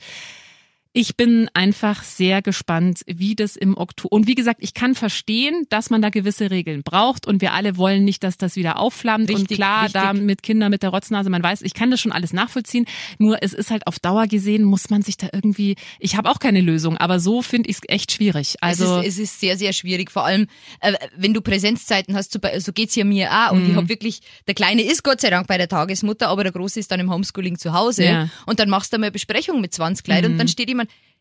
ich 0.92 1.16
bin 1.16 1.48
einfach 1.54 2.02
sehr 2.02 2.42
gespannt, 2.42 3.02
wie 3.06 3.36
das 3.36 3.54
im 3.54 3.76
Oktober. 3.76 4.12
Und 4.16 4.26
wie 4.26 4.34
gesagt, 4.34 4.58
ich 4.60 4.74
kann 4.74 4.96
verstehen, 4.96 5.64
dass 5.68 5.88
man 5.88 6.02
da 6.02 6.08
gewisse 6.08 6.50
Regeln 6.50 6.82
braucht 6.82 7.28
und 7.28 7.40
wir 7.40 7.52
alle 7.52 7.76
wollen 7.76 8.04
nicht, 8.04 8.24
dass 8.24 8.38
das 8.38 8.56
wieder 8.56 8.76
aufflammt. 8.76 9.28
Richtig, 9.28 9.50
und 9.50 9.54
klar, 9.54 9.84
richtig. 9.84 10.00
da 10.02 10.12
mit 10.12 10.42
Kindern 10.42 10.70
mit 10.70 10.82
der 10.82 10.90
Rotznase, 10.90 11.30
man 11.30 11.44
weiß, 11.44 11.62
ich 11.62 11.74
kann 11.74 11.92
das 11.92 12.00
schon 12.00 12.10
alles 12.10 12.32
nachvollziehen. 12.32 12.86
Nur 13.18 13.40
es 13.40 13.52
ist 13.52 13.70
halt 13.70 13.86
auf 13.86 14.00
Dauer 14.00 14.26
gesehen, 14.26 14.64
muss 14.64 14.90
man 14.90 15.02
sich 15.02 15.16
da 15.16 15.28
irgendwie. 15.32 15.76
Ich 16.00 16.16
habe 16.16 16.28
auch 16.28 16.40
keine 16.40 16.60
Lösung, 16.60 16.96
aber 16.96 17.20
so 17.20 17.40
finde 17.40 17.70
ich 17.70 17.76
es 17.76 17.82
echt 17.86 18.10
schwierig. 18.10 18.56
Also 18.60 18.98
es 18.98 19.06
ist, 19.06 19.12
es 19.12 19.18
ist 19.18 19.40
sehr, 19.40 19.56
sehr 19.56 19.72
schwierig. 19.72 20.10
Vor 20.10 20.24
allem, 20.24 20.48
äh, 20.80 20.94
wenn 21.16 21.34
du 21.34 21.40
Präsenzzeiten 21.40 22.16
hast, 22.16 22.32
so, 22.32 22.40
so 22.58 22.72
geht's 22.72 22.96
ja 22.96 23.04
mir 23.04 23.30
auch. 23.30 23.52
Und 23.52 23.62
mhm. 23.62 23.70
ich 23.70 23.76
habe 23.76 23.88
wirklich, 23.88 24.20
der 24.48 24.54
Kleine 24.54 24.82
ist 24.82 25.04
Gott 25.04 25.20
sei 25.20 25.30
Dank 25.30 25.46
bei 25.46 25.56
der 25.56 25.68
Tagesmutter, 25.68 26.26
aber 26.28 26.42
der 26.42 26.52
Große 26.52 26.80
ist 26.80 26.90
dann 26.90 26.98
im 26.98 27.12
Homeschooling 27.12 27.58
zu 27.58 27.74
Hause. 27.74 28.04
Ja. 28.04 28.28
Und 28.46 28.58
dann 28.58 28.68
machst 28.68 28.92
du 28.92 28.98
mal 28.98 29.12
Besprechung 29.12 29.60
mit 29.60 29.72
20 29.72 30.08
Leuten 30.08 30.26
mhm. 30.26 30.32
und 30.32 30.38
dann 30.38 30.48
steht 30.48 30.68
jemand, 30.68 30.79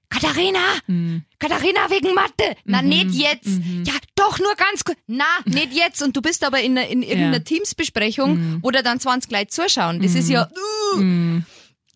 Katharina, 0.09 0.59
mhm. 0.87 1.23
Katharina 1.37 1.89
wegen 1.89 2.13
Mathe. 2.13 2.55
Na, 2.65 2.81
mhm. 2.81 2.89
nicht 2.89 3.11
jetzt. 3.11 3.47
Mhm. 3.47 3.83
Ja, 3.85 3.93
doch 4.15 4.39
nur 4.39 4.55
ganz 4.55 4.83
kurz. 4.83 4.97
Na, 5.07 5.25
nicht 5.45 5.73
jetzt. 5.73 6.01
Und 6.01 6.17
du 6.17 6.21
bist 6.21 6.43
aber 6.43 6.61
in, 6.61 6.77
in 6.77 7.03
irgendeiner 7.03 7.37
ja. 7.37 7.43
Teamsbesprechung, 7.43 8.33
mhm. 8.33 8.59
wo 8.61 8.71
da 8.71 8.81
dann 8.81 8.99
20 8.99 9.31
Leute 9.31 9.47
zuschauen. 9.47 10.01
Das 10.01 10.15
ist 10.15 10.29
ja, 10.29 10.49
uh, 10.95 10.97
mhm 10.97 11.45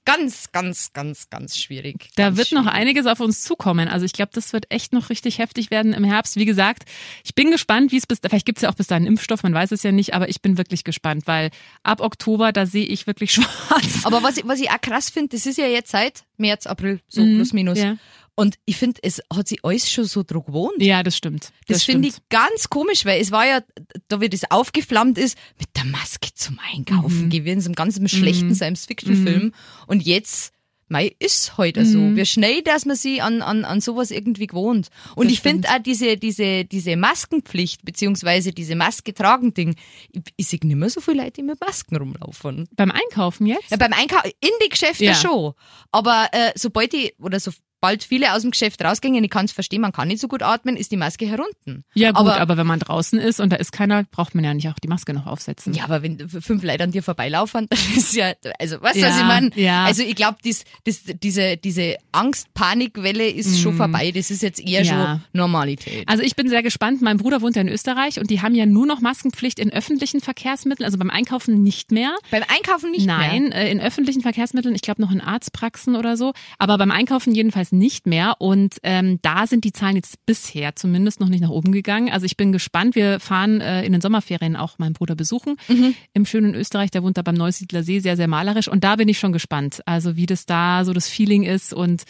ganz, 0.05 0.51
ganz, 0.51 0.93
ganz, 0.93 1.29
ganz 1.29 1.57
schwierig. 1.57 2.09
Da 2.15 2.25
ganz 2.25 2.37
wird 2.37 2.47
schwierig. 2.49 2.65
noch 2.65 2.71
einiges 2.71 3.05
auf 3.05 3.19
uns 3.19 3.41
zukommen. 3.41 3.87
Also 3.87 4.05
ich 4.05 4.13
glaube, 4.13 4.31
das 4.33 4.53
wird 4.53 4.71
echt 4.71 4.93
noch 4.93 5.09
richtig 5.09 5.39
heftig 5.39 5.71
werden 5.71 5.93
im 5.93 6.03
Herbst. 6.03 6.35
Wie 6.35 6.45
gesagt, 6.45 6.83
ich 7.23 7.35
bin 7.35 7.51
gespannt, 7.51 7.91
wie 7.91 7.97
es 7.97 8.07
bis, 8.07 8.19
vielleicht 8.19 8.45
gibt 8.45 8.57
es 8.57 8.63
ja 8.63 8.69
auch 8.69 8.75
bis 8.75 8.87
dahin 8.87 9.05
Impfstoff, 9.05 9.43
man 9.43 9.53
weiß 9.53 9.71
es 9.71 9.83
ja 9.83 9.91
nicht, 9.91 10.13
aber 10.13 10.29
ich 10.29 10.41
bin 10.41 10.57
wirklich 10.57 10.83
gespannt, 10.83 11.23
weil 11.25 11.51
ab 11.83 12.01
Oktober, 12.01 12.51
da 12.51 12.65
sehe 12.65 12.85
ich 12.85 13.07
wirklich 13.07 13.31
schwarz. 13.33 14.01
Aber 14.03 14.23
was, 14.23 14.37
was 14.45 14.59
ich 14.59 14.69
auch 14.69 14.81
krass 14.81 15.09
finde, 15.09 15.35
das 15.35 15.45
ist 15.45 15.57
ja 15.57 15.67
jetzt 15.67 15.91
seit 15.91 16.23
März, 16.37 16.67
April, 16.67 16.99
so 17.07 17.21
mhm, 17.21 17.35
plus 17.35 17.53
minus. 17.53 17.79
Ja. 17.79 17.97
Und 18.35 18.55
ich 18.65 18.77
finde, 18.77 18.99
es 19.03 19.21
hat 19.31 19.47
sich 19.47 19.63
alles 19.63 19.91
schon 19.91 20.05
so 20.05 20.23
dran 20.23 20.43
gewohnt. 20.45 20.81
Ja, 20.81 21.03
das 21.03 21.15
stimmt. 21.15 21.51
Das, 21.67 21.77
das 21.77 21.83
finde 21.83 22.07
ich 22.07 22.15
ganz 22.29 22.69
komisch, 22.69 23.05
weil 23.05 23.21
es 23.21 23.31
war 23.31 23.45
ja, 23.45 23.61
da 24.07 24.21
wie 24.21 24.29
das 24.29 24.49
aufgeflammt 24.49 25.17
ist, 25.17 25.37
mit 25.59 25.69
der 25.75 25.85
Maske 25.85 26.29
zum 26.33 26.59
Einkaufen 26.73 27.27
mhm. 27.27 27.45
in 27.45 27.61
so 27.61 27.67
einem 27.67 27.75
ganz 27.75 27.99
schlechten 28.09 28.49
mhm. 28.49 28.55
Science-Fiction-Film. 28.55 29.43
Mhm. 29.43 29.53
Und 29.87 30.03
jetzt 30.03 30.53
Mei, 30.89 31.15
ist 31.17 31.57
heute 31.57 31.81
mhm. 31.81 31.85
so. 31.85 32.15
Wie 32.15 32.25
schnell, 32.25 32.61
dass 32.61 32.85
man 32.85 32.95
sich 32.95 33.23
an, 33.23 33.41
an, 33.41 33.65
an 33.65 33.81
sowas 33.81 34.11
irgendwie 34.11 34.47
gewohnt. 34.47 34.89
Und 35.15 35.25
das 35.25 35.33
ich 35.33 35.41
finde 35.41 35.69
auch 35.69 35.79
diese, 35.79 36.17
diese, 36.17 36.65
diese 36.65 36.95
Maskenpflicht, 36.97 37.83
beziehungsweise 37.83 38.51
diese 38.51 38.75
Maske 38.75 39.13
tragen 39.13 39.53
Ding, 39.53 39.75
ich, 40.11 40.21
ich 40.37 40.47
sehe 40.47 40.59
nicht 40.61 40.75
mehr 40.75 40.89
so 40.89 41.01
viele 41.01 41.23
Leute, 41.23 41.33
die 41.33 41.43
mit 41.43 41.59
Masken 41.59 41.95
rumlaufen. 41.95 42.69
Beim 42.75 42.91
Einkaufen 42.91 43.47
jetzt? 43.47 43.71
Ja, 43.71 43.77
beim 43.77 43.93
Einkaufen, 43.93 44.31
in 44.39 44.51
die 44.63 44.69
Geschäfte 44.69 45.05
ja. 45.05 45.15
schon. 45.15 45.53
Aber 45.91 46.27
äh, 46.31 46.51
sobald 46.55 46.93
ich, 46.93 47.15
oder 47.19 47.39
so 47.39 47.51
bald 47.83 48.05
viele 48.05 48.33
aus 48.33 48.43
dem 48.43 48.51
Geschäft 48.51 48.81
rausgingen, 48.81 49.21
ich 49.25 49.29
kann 49.29 49.43
es 49.43 49.51
verstehen, 49.51 49.81
man 49.81 49.91
kann 49.91 50.07
nicht 50.07 50.21
so 50.21 50.29
gut 50.29 50.41
atmen, 50.41 50.77
ist 50.77 50.93
die 50.93 50.95
Maske 50.95 51.25
herunten. 51.25 51.83
Ja 51.93 52.11
gut, 52.11 52.21
aber, 52.21 52.39
aber, 52.39 52.55
wenn 52.55 52.65
man 52.65 52.79
draußen 52.79 53.19
ist 53.19 53.41
und 53.41 53.49
da 53.51 53.57
ist 53.57 53.73
keiner, 53.73 54.05
braucht 54.05 54.35
man 54.35 54.45
ja 54.45 54.53
nicht 54.53 54.69
auch 54.69 54.79
die 54.81 54.87
Maske 54.87 55.13
noch 55.13 55.27
aufsetzen. 55.27 55.73
Ja, 55.73 55.83
aber 55.83 56.01
wenn 56.01 56.29
fünf 56.29 56.63
Leute 56.63 56.85
an 56.85 56.91
dir 56.91 57.03
vorbeilaufen, 57.03 57.67
das 57.69 57.85
ist 57.89 58.15
ja, 58.15 58.31
also 58.57 58.81
weißt 58.81 58.95
du, 58.95 58.99
ja, 59.01 59.09
was 59.09 59.17
ich 59.17 59.25
meine? 59.25 59.49
Ja. 59.55 59.83
Also 59.83 60.01
ich 60.01 60.15
glaube, 60.15 60.37
dies, 60.45 60.63
dies, 60.87 61.03
diese, 61.21 61.57
diese 61.57 61.97
Angst-Panikwelle 62.13 63.27
ist 63.27 63.51
mm. 63.51 63.57
schon 63.57 63.75
vorbei, 63.75 64.11
das 64.11 64.31
ist 64.31 64.43
jetzt 64.43 64.65
eher 64.65 64.83
ja. 64.83 64.85
schon 64.85 65.23
Normalität. 65.33 66.07
Also 66.07 66.23
ich 66.23 66.37
bin 66.37 66.47
sehr 66.47 66.63
gespannt, 66.63 67.01
mein 67.01 67.17
Bruder 67.17 67.41
wohnt 67.41 67.57
ja 67.57 67.63
in 67.63 67.67
Österreich 67.67 68.17
und 68.17 68.29
die 68.29 68.41
haben 68.41 68.55
ja 68.55 68.65
nur 68.65 68.85
noch 68.85 69.01
Maskenpflicht 69.01 69.59
in 69.59 69.73
öffentlichen 69.73 70.21
Verkehrsmitteln, 70.21 70.85
also 70.85 70.97
beim 70.97 71.09
Einkaufen 71.09 71.61
nicht 71.63 71.91
mehr. 71.91 72.15
Beim 72.31 72.43
Einkaufen 72.47 72.91
nicht 72.91 73.07
Nein, 73.07 73.19
mehr? 73.19 73.49
Nein, 73.49 73.51
äh, 73.51 73.69
in 73.69 73.81
öffentlichen 73.81 74.21
Verkehrsmitteln, 74.21 74.73
ich 74.73 74.83
glaube 74.83 75.01
noch 75.01 75.11
in 75.11 75.19
Arztpraxen 75.19 75.97
oder 75.97 76.15
so, 76.15 76.31
aber 76.57 76.77
beim 76.77 76.91
Einkaufen 76.91 77.35
jedenfalls 77.35 77.72
nicht 77.73 78.07
mehr. 78.07 78.35
Und 78.39 78.77
ähm, 78.83 79.19
da 79.21 79.47
sind 79.47 79.65
die 79.65 79.73
Zahlen 79.73 79.95
jetzt 79.95 80.25
bisher 80.25 80.75
zumindest 80.75 81.19
noch 81.19 81.27
nicht 81.27 81.41
nach 81.41 81.49
oben 81.49 81.71
gegangen. 81.71 82.11
Also 82.11 82.25
ich 82.25 82.37
bin 82.37 82.51
gespannt. 82.51 82.95
Wir 82.95 83.19
fahren 83.19 83.59
äh, 83.61 83.83
in 83.83 83.91
den 83.91 84.01
Sommerferien 84.01 84.55
auch 84.55 84.79
meinen 84.79 84.93
Bruder 84.93 85.15
besuchen 85.15 85.57
mhm. 85.67 85.95
im 86.13 86.25
schönen 86.25 86.55
Österreich. 86.55 86.91
Der 86.91 87.03
wohnt 87.03 87.17
da 87.17 87.21
beim 87.21 87.35
Neusiedler 87.35 87.83
See, 87.83 87.99
sehr, 87.99 88.15
sehr 88.15 88.27
malerisch. 88.27 88.67
Und 88.67 88.83
da 88.83 88.95
bin 88.95 89.09
ich 89.09 89.19
schon 89.19 89.33
gespannt. 89.33 89.81
Also 89.85 90.15
wie 90.15 90.25
das 90.25 90.45
da 90.45 90.85
so 90.85 90.93
das 90.93 91.09
Feeling 91.09 91.43
ist. 91.43 91.73
Und 91.73 92.03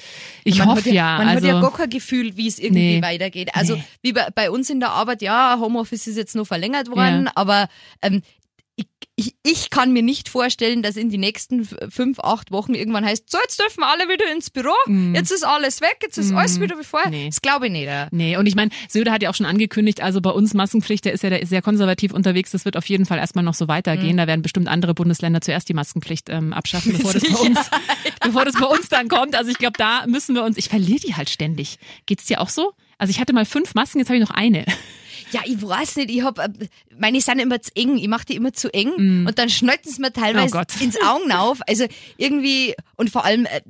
ich 0.44 0.60
man 0.60 0.68
hoffe 0.68 0.90
ja. 0.92 1.18
Man 1.18 1.30
also, 1.30 1.48
hat 1.48 1.56
ja 1.56 1.62
gar 1.62 1.74
kein 1.74 1.90
Gefühl, 1.90 2.38
wie 2.38 2.48
es 2.48 2.60
irgendwie 2.60 2.98
nee, 2.98 3.02
weitergeht. 3.02 3.56
Also 3.56 3.76
nee. 3.76 3.84
wie 4.02 4.14
bei, 4.14 4.28
bei, 4.36 4.52
uns 4.52 4.70
in 4.70 4.80
der 4.80 4.92
Arbeit, 4.92 5.22
ja, 5.22 5.58
Homeoffice 5.60 6.08
ist 6.08 6.18
jetzt 6.18 6.36
noch 6.36 6.46
verlängert 6.46 6.90
worden, 6.90 7.26
ja. 7.26 7.32
aber 7.36 7.68
ähm, 8.02 8.22
ich, 9.16 9.36
ich 9.44 9.70
kann 9.70 9.94
mir 9.94 10.02
nicht 10.02 10.28
vorstellen, 10.28 10.82
dass 10.82 10.96
in 10.96 11.10
die 11.10 11.20
nächsten 11.20 11.66
fünf, 11.66 12.20
acht 12.20 12.52
Wochen 12.52 12.74
irgendwann 12.74 13.06
heißt, 13.06 13.30
so 13.30 13.38
jetzt 13.44 13.60
dürfen 13.60 13.84
alle 13.84 14.10
wieder 14.10 14.32
ins 14.32 14.50
Büro, 14.50 14.74
mm. 14.88 15.14
jetzt 15.14 15.32
ist 15.32 15.46
alles 15.46 15.82
weg, 15.82 15.98
jetzt 16.02 16.18
ist 16.18 16.32
mm. 16.32 16.38
alles 16.38 16.60
wieder 16.60 16.80
wie 16.80 16.84
vorher. 16.84 17.12
Nee. 17.12 17.28
Das 17.28 17.42
glaube 17.42 17.68
ich 17.68 17.72
nicht. 17.72 17.86
Ja. 17.86 18.08
Nee, 18.10 18.38
und 18.38 18.48
ich 18.48 18.56
meine, 18.56 18.72
Söder 18.90 19.12
hat 19.12 19.22
ja 19.22 19.30
auch 19.30 19.36
schon 19.36 19.46
angekündigt, 19.46 20.02
also 20.02 20.20
bei 20.20 20.32
uns 20.32 20.56
Maskenpflicht, 20.56 21.06
der 21.06 21.14
ist 21.14 21.22
ja 21.22 21.30
der 21.30 21.44
ist 21.44 21.50
sehr 21.50 21.62
konservativ 21.62 22.12
unterwegs, 22.12 22.52
das 22.52 22.66
wird 22.66 22.76
auf 22.76 22.88
jeden 22.88 23.06
Fall 23.06 23.20
erstmal 23.20 23.44
noch 23.44 23.54
so 23.54 23.68
weitergehen. 23.68 24.16
Mm. 24.16 24.18
Da 24.18 24.28
werden 24.28 24.42
bestimmt 24.42 24.68
andere 24.68 24.96
Bundesländer 24.96 25.42
zuerst 25.42 25.70
die 25.70 25.76
Maskenpflicht 25.76 26.30
ähm, 26.30 26.52
abschaffen, 26.52 26.94
bevor 26.94 27.14
das, 27.14 27.22
bei 27.22 27.38
uns, 27.48 27.60
bevor 28.22 28.46
das 28.46 28.56
bei 28.56 28.66
uns 28.66 28.90
dann 28.90 29.10
kommt. 29.10 29.36
Also 29.36 29.52
ich 29.52 29.60
glaube, 29.60 29.78
da 29.78 30.08
müssen 30.08 30.34
wir 30.34 30.44
uns, 30.44 30.58
ich 30.58 30.70
verliere 30.70 31.00
die 31.00 31.16
halt 31.16 31.30
ständig. 31.30 31.78
Geht's 32.08 32.26
dir 32.26 32.42
auch 32.42 32.50
so? 32.50 32.74
Also 32.98 33.12
ich 33.12 33.20
hatte 33.20 33.34
mal 33.34 33.46
fünf 33.46 33.76
Masken, 33.76 34.00
jetzt 34.00 34.10
habe 34.10 34.18
ich 34.18 34.28
noch 34.28 34.36
eine. 34.36 34.66
Ja, 35.34 35.42
ich 35.46 35.62
weiß 35.62 35.96
nicht, 35.98 36.12
ich 36.12 36.24
hab, 36.24 36.38
äh, 36.38 36.50
meine 36.98 37.20
sind 37.20 37.40
immer 37.40 37.62
zu 37.62 37.72
eng, 37.76 37.98
ich 37.98 38.08
mache 38.08 38.26
die 38.26 38.36
immer 38.36 38.54
zu 38.54 38.72
eng 38.74 38.92
mm. 38.96 39.28
und 39.28 39.40
dann 39.40 39.50
schnalten 39.50 39.90
sie 39.90 40.00
mir 40.00 40.14
teilweise 40.14 40.58
oh 40.58 40.84
ins 40.84 41.02
Augen 41.02 41.32
auf. 41.32 41.60
Also 41.68 41.88
irgendwie, 42.18 42.76
und 42.98 43.10
vor 43.10 43.26
allem, 43.26 43.46
äh, 43.46 43.62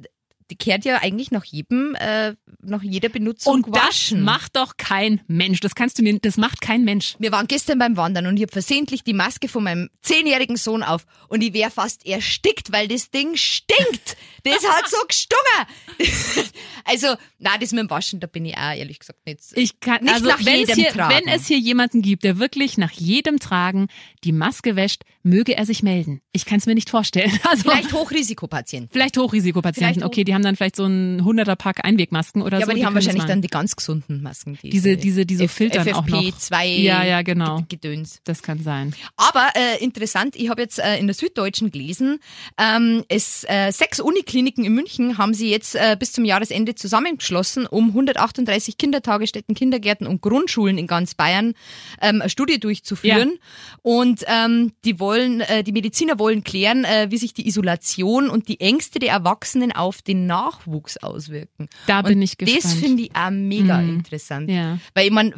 die 0.51 0.57
kehrt 0.57 0.83
ja 0.83 0.99
eigentlich 1.01 1.31
nach 1.31 1.45
jedem, 1.45 1.95
äh, 1.95 2.35
nach 2.61 2.83
jeder 2.83 3.09
Benutzung 3.09 3.63
und 3.63 3.75
waschen. 3.75 4.25
das 4.25 4.25
macht 4.25 4.55
doch 4.55 4.77
kein 4.77 5.21
Mensch. 5.27 5.59
Das 5.59 5.75
kannst 5.75 5.99
du 5.99 6.03
nicht, 6.03 6.25
das 6.25 6.37
macht 6.37 6.61
kein 6.61 6.83
Mensch. 6.83 7.15
Wir 7.19 7.31
waren 7.31 7.47
gestern 7.47 7.79
beim 7.79 7.97
Wandern 7.97 8.27
und 8.27 8.37
ich 8.37 8.43
habe 8.43 8.51
versehentlich 8.51 9.03
die 9.03 9.13
Maske 9.13 9.47
von 9.47 9.63
meinem 9.63 9.89
zehnjährigen 10.01 10.57
Sohn 10.57 10.83
auf 10.83 11.05
und 11.29 11.41
ich 11.41 11.53
wäre 11.53 11.71
fast 11.71 12.05
erstickt, 12.05 12.71
weil 12.71 12.87
das 12.87 13.11
Ding 13.11 13.35
stinkt. 13.35 14.17
Das 14.45 14.61
hat 14.67 14.89
so 14.89 14.97
gestungen. 15.07 15.95
also, 16.83 17.15
na, 17.39 17.57
das 17.57 17.71
mit 17.71 17.79
dem 17.79 17.89
Waschen, 17.89 18.19
da 18.19 18.27
bin 18.27 18.43
ich 18.43 18.57
auch 18.57 18.75
ehrlich 18.75 18.99
gesagt 18.99 19.25
nicht. 19.25 19.39
Ich 19.53 19.79
kann, 19.79 20.03
nicht 20.03 20.13
also, 20.13 20.27
nach 20.27 20.43
wenn 20.43 20.57
jedem 20.57 20.69
es 20.69 20.75
hier, 20.75 20.89
Tragen. 20.89 21.15
Wenn 21.15 21.33
es 21.33 21.47
hier 21.47 21.59
jemanden 21.59 22.01
gibt, 22.01 22.25
der 22.25 22.39
wirklich 22.39 22.77
nach 22.77 22.91
jedem 22.91 23.39
Tragen 23.39 23.87
die 24.25 24.33
Maske 24.33 24.75
wäscht, 24.75 25.03
möge 25.23 25.55
er 25.55 25.65
sich 25.65 25.81
melden. 25.81 26.19
Ich 26.33 26.43
kann 26.43 26.57
es 26.57 26.65
mir 26.65 26.75
nicht 26.75 26.89
vorstellen. 26.89 27.31
Also, 27.53 27.69
vielleicht 27.69 27.93
Hochrisikopatienten. 27.93 28.89
Vielleicht 28.91 29.15
Hochrisikopatienten. 29.17 30.01
Vielleicht 30.01 30.05
okay, 30.05 30.23
die 30.23 30.33
haben 30.33 30.43
dann 30.43 30.55
vielleicht 30.55 30.75
so 30.75 30.85
ein 30.85 31.21
100er 31.21 31.55
Pack 31.55 31.85
Einwegmasken 31.85 32.41
oder 32.43 32.59
ja, 32.59 32.65
so. 32.65 32.71
aber 32.71 32.73
die, 32.73 32.79
die 32.81 32.85
haben 32.85 32.95
wahrscheinlich 32.95 33.25
dann 33.25 33.41
die 33.41 33.47
ganz 33.47 33.75
gesunden 33.75 34.21
Masken. 34.21 34.57
Diese, 34.61 34.97
diese, 34.97 35.25
diese, 35.25 35.47
filtern 35.47 35.85
FFP 35.85 35.95
auch 35.95 36.07
noch. 36.07 36.37
2 36.37 36.67
ja, 36.67 37.03
ja, 37.03 37.21
genau. 37.21 37.63
Gedöns. 37.67 38.19
Das 38.23 38.41
kann 38.43 38.61
sein. 38.61 38.93
Aber 39.15 39.49
äh, 39.55 39.83
interessant, 39.83 40.35
ich 40.35 40.49
habe 40.49 40.61
jetzt 40.61 40.79
äh, 40.79 40.97
in 40.97 41.07
der 41.07 41.13
Süddeutschen 41.13 41.71
gelesen, 41.71 42.19
ähm, 42.57 43.03
es 43.07 43.43
äh, 43.47 43.71
sechs 43.71 43.99
Unikliniken 43.99 44.65
in 44.65 44.73
München 44.73 45.17
haben 45.17 45.33
sie 45.33 45.49
jetzt 45.49 45.75
äh, 45.75 45.95
bis 45.99 46.11
zum 46.11 46.25
Jahresende 46.25 46.75
zusammengeschlossen, 46.75 47.65
um 47.65 47.89
138 47.89 48.77
Kindertagesstätten, 48.77 49.55
Kindergärten 49.55 50.07
und 50.07 50.21
Grundschulen 50.21 50.77
in 50.77 50.87
ganz 50.87 51.15
Bayern 51.15 51.53
ähm, 52.01 52.21
eine 52.21 52.29
Studie 52.29 52.59
durchzuführen. 52.59 53.31
Ja. 53.31 53.79
Und 53.81 54.23
ähm, 54.27 54.73
die 54.85 54.99
wollen, 54.99 55.41
äh, 55.41 55.63
die 55.63 55.71
Mediziner 55.71 56.19
wollen 56.19 56.43
klären, 56.43 56.83
äh, 56.83 57.07
wie 57.09 57.17
sich 57.17 57.33
die 57.33 57.47
Isolation 57.47 58.29
und 58.29 58.47
die 58.47 58.59
Ängste 58.59 58.99
der 58.99 59.11
Erwachsenen 59.11 59.71
auf 59.71 60.01
den 60.01 60.25
Nachwuchs 60.25 60.97
auswirken. 60.97 61.69
Da 61.87 62.01
bin 62.01 62.13
und 62.13 62.19
ich 62.33 62.37
gespannt. 62.37 62.63
Das 62.63 62.73
finde 62.73 63.03
ich 63.03 63.15
auch 63.15 63.29
mega 63.31 63.77
mhm. 63.79 63.89
interessant. 63.97 64.49
Ja. 64.49 64.77
Weil 64.93 65.05
ich 65.07 65.11
meine, 65.11 65.33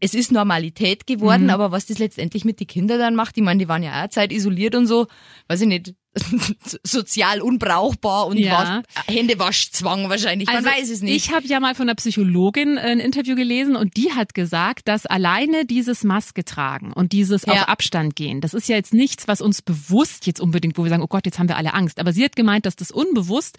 es 0.00 0.12
ist 0.14 0.32
Normalität 0.32 1.06
geworden, 1.06 1.44
Mhm. 1.44 1.50
aber 1.50 1.70
was 1.70 1.86
das 1.86 1.98
letztendlich 1.98 2.44
mit 2.44 2.58
den 2.58 2.66
Kindern 2.66 2.98
dann 2.98 3.14
macht, 3.14 3.36
ich 3.36 3.44
meine, 3.44 3.58
die 3.60 3.68
waren 3.68 3.82
ja 3.84 4.04
auch 4.04 4.08
Zeit 4.08 4.32
isoliert 4.32 4.74
und 4.74 4.86
so, 4.88 5.06
weiß 5.48 5.60
ich 5.60 5.68
nicht, 5.68 5.94
sozial 6.84 7.40
unbrauchbar 7.40 8.26
und 8.26 8.38
Ja. 8.38 8.82
was, 8.94 9.06
Händewaschzwang 9.14 10.10
wahrscheinlich, 10.10 10.48
man 10.48 10.64
weiß 10.64 10.90
es 10.90 11.00
nicht. 11.00 11.14
Ich 11.14 11.32
habe 11.32 11.46
ja 11.46 11.60
mal 11.60 11.74
von 11.74 11.88
einer 11.88 11.94
Psychologin 11.94 12.76
ein 12.76 12.98
Interview 12.98 13.34
gelesen 13.36 13.76
und 13.76 13.96
die 13.96 14.12
hat 14.12 14.34
gesagt, 14.34 14.88
dass 14.88 15.06
alleine 15.06 15.64
dieses 15.64 16.04
Maske 16.04 16.44
tragen 16.44 16.92
und 16.92 17.12
dieses 17.12 17.46
Ja. 17.46 17.52
auf 17.52 17.68
Abstand 17.68 18.16
gehen, 18.16 18.40
das 18.40 18.52
ist 18.54 18.68
ja 18.68 18.76
jetzt 18.76 18.92
nichts, 18.92 19.28
was 19.28 19.40
uns 19.40 19.62
bewusst 19.62 20.26
jetzt 20.26 20.40
unbedingt, 20.40 20.76
wo 20.76 20.82
wir 20.82 20.90
sagen, 20.90 21.02
oh 21.02 21.06
Gott, 21.08 21.24
jetzt 21.24 21.38
haben 21.38 21.48
wir 21.48 21.56
alle 21.56 21.72
Angst. 21.72 21.98
Aber 22.00 22.12
sie 22.12 22.24
hat 22.24 22.36
gemeint, 22.36 22.66
dass 22.66 22.76
das 22.76 22.90
unbewusst 22.90 23.56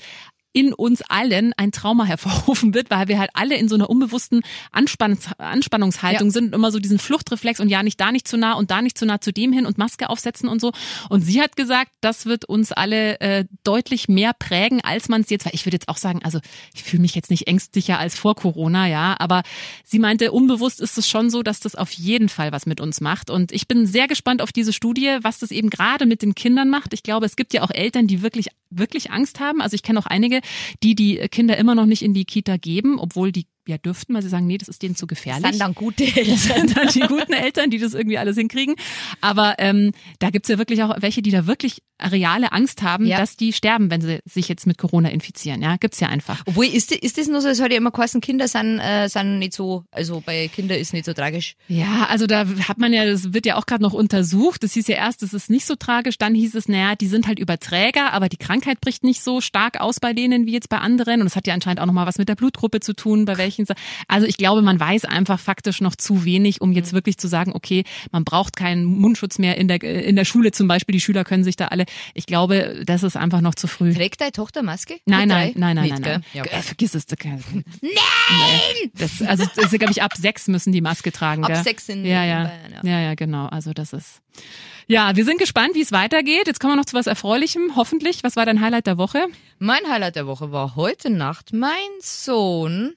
in 0.54 0.74
uns 0.74 1.02
allen 1.10 1.52
ein 1.58 1.72
Trauma 1.72 2.06
hervorrufen 2.06 2.74
wird, 2.74 2.90
weil 2.92 3.08
wir 3.08 3.20
halt 3.20 3.32
alle 3.34 3.58
in 3.58 3.68
so 3.68 3.76
einer 3.76 3.90
unbewussten 3.90 4.42
Anspann 4.72 5.18
Anspannungshaltung 5.38 6.28
Ja. 6.28 6.32
sind 6.32 6.46
und 6.48 6.54
immer 6.54 6.72
so 6.72 6.80
diesen 6.80 7.00
Fluchtreflex 7.00 7.60
und 7.60 7.70
ja 7.70 7.84
nicht 7.84 8.00
da 8.00 8.12
nicht 8.12 8.28
zu 8.28 8.38
nah 8.38 8.54
und 8.54 8.72
da 8.72 8.82
nicht 8.82 8.98
zu 8.98 9.06
nah 9.06 9.20
zu 9.20 9.32
dem 9.34 9.52
hin 9.54 9.66
und 9.66 9.78
Maske 9.78 10.10
aufsetzen 10.10 10.48
und 10.50 10.62
so. 10.62 10.72
Und 11.10 11.22
sie 11.22 11.42
hat 11.42 11.56
gesagt, 11.56 11.92
das 12.02 12.26
wird 12.26 12.46
uns 12.46 12.72
alle 12.72 13.20
äh, 13.20 13.46
deutlich 13.64 14.08
mehr 14.08 14.34
prägen, 14.34 14.82
als 14.82 15.10
man 15.10 15.22
es 15.22 15.30
jetzt, 15.30 15.46
weil 15.46 15.56
ich 15.56 15.66
würde 15.66 15.76
jetzt 15.76 15.90
auch 15.90 15.98
sagen, 15.98 16.20
also 16.24 16.40
ich 16.74 16.84
fühle 16.84 17.02
mich 17.02 17.16
jetzt 17.16 17.30
nicht 17.32 17.48
ängstlicher 17.48 18.00
als 18.00 18.16
vor 18.18 18.36
Corona, 18.36 18.88
ja, 18.88 19.16
aber 19.20 19.44
sie 19.84 20.00
meinte, 20.00 20.32
unbewusst 20.32 20.80
ist 20.82 20.98
es 20.98 21.10
schon 21.10 21.30
so, 21.30 21.44
dass 21.44 21.60
das 21.60 21.76
auf 21.76 21.92
jeden 21.92 22.30
Fall 22.30 22.52
was 22.52 22.66
mit 22.66 22.80
uns 22.80 23.02
macht. 23.02 23.30
Und 23.30 23.52
ich 23.52 23.68
bin 23.68 23.86
sehr 23.86 24.08
gespannt 24.08 24.42
auf 24.42 24.52
diese 24.52 24.74
Studie, 24.74 25.18
was 25.22 25.40
das 25.40 25.52
eben 25.52 25.70
gerade 25.70 26.06
mit 26.06 26.22
den 26.22 26.36
Kindern 26.36 26.70
macht. 26.70 26.94
Ich 26.94 27.04
glaube, 27.04 27.26
es 27.26 27.36
gibt 27.36 27.54
ja 27.54 27.64
auch 27.64 27.72
Eltern, 27.72 28.08
die 28.08 28.22
wirklich, 28.22 28.48
wirklich 28.70 29.12
Angst 29.12 29.40
haben. 29.40 29.62
Also 29.62 29.76
ich 29.76 29.84
kenne 29.84 30.00
auch 30.00 30.06
einige, 30.06 30.42
die 30.84 30.96
die 30.96 31.18
Kinder 31.30 31.58
immer 31.58 31.76
noch 31.76 31.86
nicht 31.86 32.02
in 32.02 32.14
die 32.14 32.26
Kita 32.26 32.58
geben, 32.58 33.00
obwohl 33.00 33.32
die 33.32 33.48
ja 33.68 33.78
dürften, 33.78 34.14
weil 34.14 34.22
sie 34.22 34.30
sagen, 34.30 34.46
nee, 34.48 34.58
das 34.58 34.68
ist 34.68 34.82
denen 34.82 34.96
zu 34.96 35.08
gefährlich. 35.08 35.52
sind 35.52 35.60
dann 35.62 35.74
gute 35.76 36.04
Das 36.06 36.18
Eltern. 36.18 36.68
sind 36.68 36.78
dann 36.78 36.88
die 36.90 37.00
guten 37.02 37.34
Eltern, 37.34 37.70
die 37.70 37.80
das 37.80 37.94
irgendwie 37.94 38.18
alles 38.18 38.38
hinkriegen. 38.38 38.76
Aber 39.22 39.56
ähm, 39.60 39.92
da 40.20 40.30
gibt's 40.30 40.50
ja 40.50 40.58
wirklich 40.58 40.84
auch 40.84 40.96
welche, 41.02 41.22
die 41.22 41.32
da 41.32 41.48
wirklich 41.48 41.82
reale 42.02 42.52
Angst 42.52 42.82
haben, 42.82 43.06
Ja. 43.06 43.18
dass 43.18 43.38
die 43.38 43.54
sterben, 43.54 43.90
wenn 43.90 44.02
sie 44.02 44.20
sich 44.26 44.50
jetzt 44.50 44.68
mit 44.68 44.78
Corona 44.78 45.10
infizieren. 45.10 45.62
Ja, 45.62 45.78
gibt's 45.78 46.00
ja 46.02 46.10
einfach. 46.10 46.42
Obwohl, 46.46 46.66
ist, 46.66 46.92
ist 46.92 47.18
das 47.18 47.28
nur 47.28 47.40
so, 47.40 47.48
es 47.48 47.62
hat 47.62 47.72
ja 47.72 47.78
immer 47.78 47.92
geheißen, 47.92 48.20
Kinder 48.20 48.48
sind, 48.50 48.80
äh, 48.80 49.08
sind 49.08 49.40
nicht 49.40 49.54
so, 49.54 49.86
also 49.92 50.22
bei 50.26 50.50
Kindern 50.50 50.78
ist 50.80 50.92
nicht 50.92 51.06
so 51.06 51.14
tragisch. 51.14 51.56
Ja, 51.70 52.08
also 52.10 52.28
da 52.28 52.46
hat 52.68 52.78
man 52.80 52.92
ja, 52.92 53.06
das 53.06 53.34
wird 53.34 53.46
ja 53.46 53.56
auch 53.56 53.66
gerade 53.66 53.84
noch 53.84 53.94
untersucht. 53.94 54.64
Das 54.64 54.74
hieß 54.74 54.88
ja 54.90 54.96
erst, 54.98 55.22
das 55.22 55.34
ist 55.34 55.50
nicht 55.50 55.66
so 55.66 55.76
tragisch. 55.76 56.18
Dann 56.18 56.36
hieß 56.36 56.56
es, 56.56 56.68
naja, 56.68 56.96
die 56.96 57.08
sind 57.08 57.28
halt 57.28 57.40
Überträger, 57.40 58.12
aber 58.12 58.28
die 58.28 58.38
Krankheit 58.38 58.82
bricht 58.82 59.04
nicht 59.06 59.24
so 59.24 59.40
stark 59.40 59.80
aus 59.80 60.00
bei 60.02 60.12
denen 60.14 60.46
wie 60.46 60.52
jetzt 60.52 60.68
bei 60.70 60.80
anderen. 60.80 61.22
Und 61.22 61.26
das 61.26 61.36
hat 61.38 61.48
ja 61.48 61.54
anscheinend 61.54 61.80
auch 61.80 61.86
nochmal 61.86 62.08
was 62.08 62.18
mit 62.18 62.28
der 62.28 62.36
Blutgruppe 62.36 62.82
zu 62.82 62.94
tun, 62.94 63.24
bei 63.26 63.38
welchen. 63.38 63.53
Also 64.08 64.28
ich 64.28 64.38
glaube, 64.38 64.62
man 64.62 64.80
weiß 64.80 65.06
einfach 65.06 65.40
faktisch 65.40 65.82
noch 65.82 65.96
zu 65.96 66.26
wenig, 66.26 66.62
um 66.62 66.72
jetzt 66.74 66.94
wirklich 66.94 67.18
zu 67.18 67.28
sagen, 67.28 67.52
okay, 67.54 67.84
man 68.12 68.24
braucht 68.24 68.56
keinen 68.56 68.86
Mundschutz 68.86 69.40
mehr 69.40 69.58
in 69.58 69.68
der, 69.68 69.82
in 69.84 70.16
der 70.16 70.26
Schule 70.26 70.52
zum 70.52 70.68
Beispiel. 70.68 70.94
Die 70.94 71.02
Schüler 71.02 71.24
können 71.24 71.44
sich 71.44 71.56
da 71.56 71.68
alle. 71.68 71.86
Ich 72.14 72.26
glaube, 72.26 72.84
das 72.86 73.04
ist 73.04 73.16
einfach 73.18 73.42
noch 73.42 73.56
zu 73.56 73.68
früh. 73.68 73.94
Trägt 73.94 74.22
deine 74.22 74.32
Tochter 74.32 74.64
Maske? 74.64 74.96
Nein, 75.06 75.28
nein, 75.28 75.54
nein, 75.56 75.76
nein, 75.76 75.84
Nicht, 75.86 76.00
nein, 76.00 76.22
nein. 76.22 76.26
Ja, 76.34 76.44
Äh, 76.44 76.62
vergiss 76.62 76.96
es. 76.96 77.06
Nein! 77.82 78.92
Das, 78.96 79.22
also, 79.22 79.46
das 79.56 79.72
ist, 79.72 79.80
glaube 79.80 79.92
ich, 79.92 80.02
ab 80.02 80.14
sechs 80.16 80.48
müssen 80.48 80.72
die 80.72 80.82
Maske 80.82 81.12
tragen. 81.12 81.44
Ab 81.44 81.52
gell? 81.54 81.64
sechs 81.64 81.90
in- 81.90 82.06
ja, 82.06 82.24
ja. 82.24 82.44
Bayern, 82.46 82.74
ja. 82.84 82.90
ja, 82.92 83.00
ja, 83.02 83.16
genau. 83.16 83.48
Also 83.48 83.74
das 83.74 83.94
ist. 83.94 84.22
Ja, 84.88 85.16
wir 85.16 85.24
sind 85.26 85.40
gespannt, 85.40 85.76
wie 85.76 85.82
es 85.82 85.92
weitergeht. 85.92 86.48
Jetzt 86.48 86.60
kommen 86.60 86.74
wir 86.74 86.78
noch 86.78 86.86
zu 86.86 86.96
was 86.96 87.08
Erfreulichem, 87.08 87.76
hoffentlich. 87.76 88.24
Was 88.24 88.36
war 88.36 88.46
dein 88.46 88.62
Highlight 88.62 88.88
der 88.88 88.98
Woche? 88.98 89.26
Mein 89.60 89.82
Highlight 89.90 90.16
der 90.16 90.28
Woche 90.28 90.52
war 90.52 90.76
heute 90.76 91.10
Nacht. 91.10 91.54
Mein 91.54 91.72
Sohn 92.02 92.94